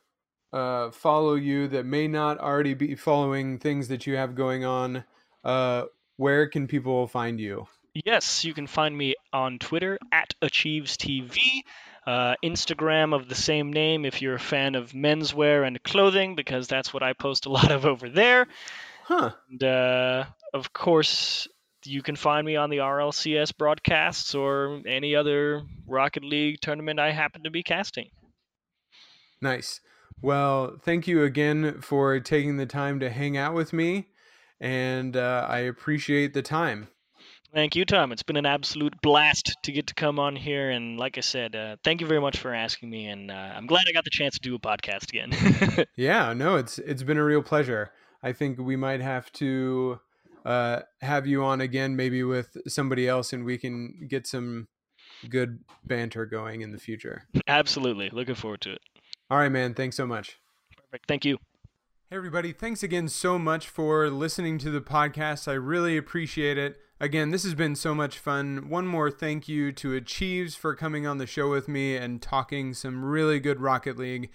[0.53, 5.03] uh, follow you that may not already be following things that you have going on,
[5.43, 5.83] uh,
[6.17, 7.67] where can people find you?
[7.93, 11.63] Yes, you can find me on Twitter at AchievesTV,
[12.07, 16.67] uh, Instagram of the same name if you're a fan of menswear and clothing, because
[16.67, 18.47] that's what I post a lot of over there.
[19.03, 19.31] Huh.
[19.49, 21.47] And uh, of course,
[21.85, 27.11] you can find me on the RLCS broadcasts or any other Rocket League tournament I
[27.11, 28.09] happen to be casting.
[29.41, 29.81] Nice.
[30.21, 34.07] Well, thank you again for taking the time to hang out with me,
[34.59, 36.87] and uh, I appreciate the time.
[37.53, 38.11] Thank you, Tom.
[38.13, 41.55] It's been an absolute blast to get to come on here, and like I said,
[41.55, 44.09] uh, thank you very much for asking me, and uh, I'm glad I got the
[44.09, 45.85] chance to do a podcast again.
[45.97, 47.91] yeah, no, it's it's been a real pleasure.
[48.23, 49.99] I think we might have to
[50.45, 54.67] uh, have you on again, maybe with somebody else, and we can get some
[55.29, 57.23] good banter going in the future.
[57.47, 58.81] Absolutely, looking forward to it.
[59.29, 59.73] All right, man.
[59.73, 60.39] Thanks so much.
[60.75, 61.07] Perfect.
[61.07, 61.37] Thank you.
[62.09, 62.51] Hey, everybody.
[62.51, 65.47] Thanks again so much for listening to the podcast.
[65.47, 66.77] I really appreciate it.
[66.99, 68.69] Again, this has been so much fun.
[68.69, 72.73] One more thank you to Achieves for coming on the show with me and talking
[72.73, 74.29] some really good Rocket League.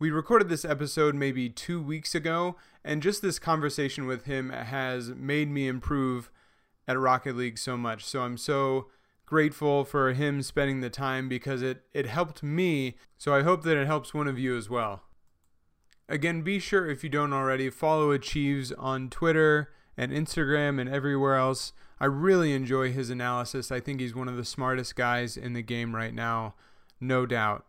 [0.00, 5.08] We recorded this episode maybe two weeks ago, and just this conversation with him has
[5.08, 6.30] made me improve
[6.86, 8.04] at Rocket League so much.
[8.04, 8.86] So I'm so
[9.26, 12.96] grateful for him spending the time because it, it helped me.
[13.16, 15.02] So I hope that it helps one of you as well.
[16.08, 21.34] Again, be sure if you don't already, follow Achieves on Twitter and Instagram and everywhere
[21.34, 21.72] else.
[21.98, 23.72] I really enjoy his analysis.
[23.72, 26.54] I think he's one of the smartest guys in the game right now,
[27.00, 27.66] no doubt.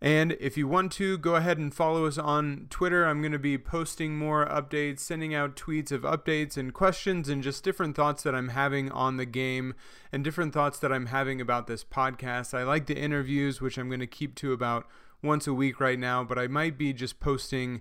[0.00, 3.06] And if you want to, go ahead and follow us on Twitter.
[3.06, 7.42] I'm going to be posting more updates, sending out tweets of updates and questions, and
[7.42, 9.74] just different thoughts that I'm having on the game
[10.12, 12.52] and different thoughts that I'm having about this podcast.
[12.52, 14.86] I like the interviews, which I'm going to keep to about
[15.22, 17.80] once a week right now, but I might be just posting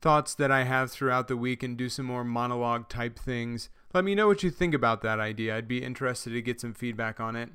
[0.00, 3.68] thoughts that I have throughout the week and do some more monologue type things.
[3.92, 5.56] Let me know what you think about that idea.
[5.56, 7.50] I'd be interested to get some feedback on it.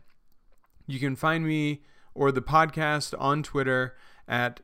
[0.88, 1.82] You can find me
[2.14, 3.96] or the podcast on Twitter
[4.28, 4.62] at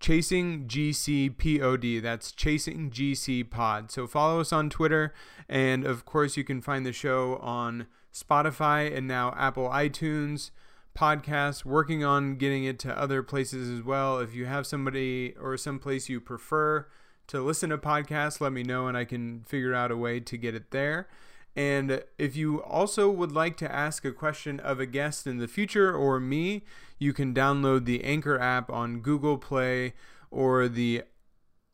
[0.00, 2.02] Chasing GC Pod.
[2.02, 3.90] That's Chasing GC Pod.
[3.90, 5.14] So follow us on Twitter,
[5.48, 10.50] and of course, you can find the show on Spotify and now Apple iTunes
[10.96, 11.64] podcast.
[11.64, 14.18] Working on getting it to other places as well.
[14.18, 16.86] If you have somebody or some place you prefer
[17.28, 20.36] to listen to podcasts, let me know, and I can figure out a way to
[20.36, 21.08] get it there.
[21.54, 25.48] And if you also would like to ask a question of a guest in the
[25.48, 26.62] future or me,
[26.98, 29.92] you can download the Anchor app on Google Play
[30.30, 31.02] or the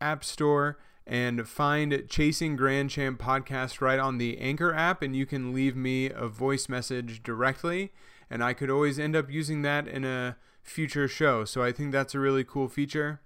[0.00, 5.24] App Store and find Chasing Grand Champ podcast right on the Anchor app, and you
[5.24, 7.92] can leave me a voice message directly.
[8.28, 11.44] And I could always end up using that in a future show.
[11.46, 13.20] So I think that's a really cool feature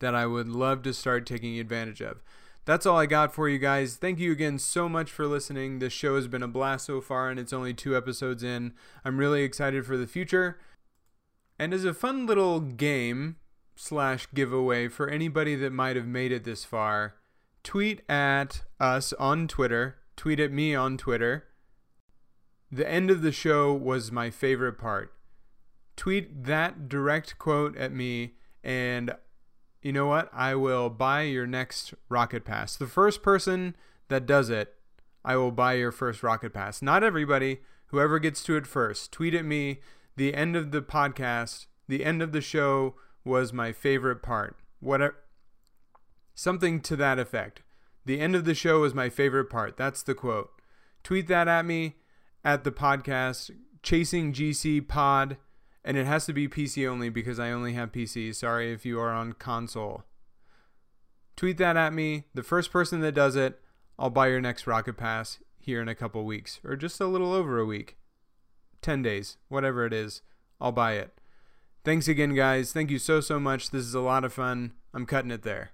[0.00, 2.22] that I would love to start taking advantage of
[2.64, 3.96] that's all I got for you guys.
[3.96, 5.78] Thank you again so much for listening.
[5.78, 8.72] This show has been a blast so far, and it's only two episodes in.
[9.04, 10.58] I'm really excited for the future.
[11.58, 13.36] And as a fun little game
[13.76, 17.14] slash giveaway for anybody that might have made it this far,
[17.62, 21.44] tweet at us on Twitter, tweet at me on Twitter.
[22.70, 25.12] The end of the show was my favorite part.
[25.96, 29.14] Tweet that direct quote at me, and
[29.82, 30.28] you know what?
[30.32, 32.76] I will buy your next Rocket Pass.
[32.76, 33.76] The first person
[34.08, 34.74] that does it,
[35.24, 36.82] I will buy your first Rocket Pass.
[36.82, 39.12] Not everybody, whoever gets to it first.
[39.12, 39.80] Tweet at me.
[40.16, 44.56] The end of the podcast, the end of the show was my favorite part.
[44.80, 45.16] Whatever
[46.34, 47.62] something to that effect.
[48.06, 49.76] The end of the show was my favorite part.
[49.76, 50.50] That's the quote.
[51.02, 51.96] Tweet that at me
[52.44, 53.50] at the podcast
[53.82, 55.36] Chasing GC Pod
[55.84, 58.34] and it has to be PC only because I only have PC.
[58.34, 60.04] Sorry if you are on console.
[61.36, 62.24] Tweet that at me.
[62.34, 63.60] The first person that does it,
[63.98, 67.32] I'll buy your next Rocket Pass here in a couple weeks, or just a little
[67.32, 67.96] over a week.
[68.82, 70.22] 10 days, whatever it is,
[70.60, 71.18] I'll buy it.
[71.84, 72.72] Thanks again, guys.
[72.72, 73.70] Thank you so, so much.
[73.70, 74.72] This is a lot of fun.
[74.92, 75.72] I'm cutting it there.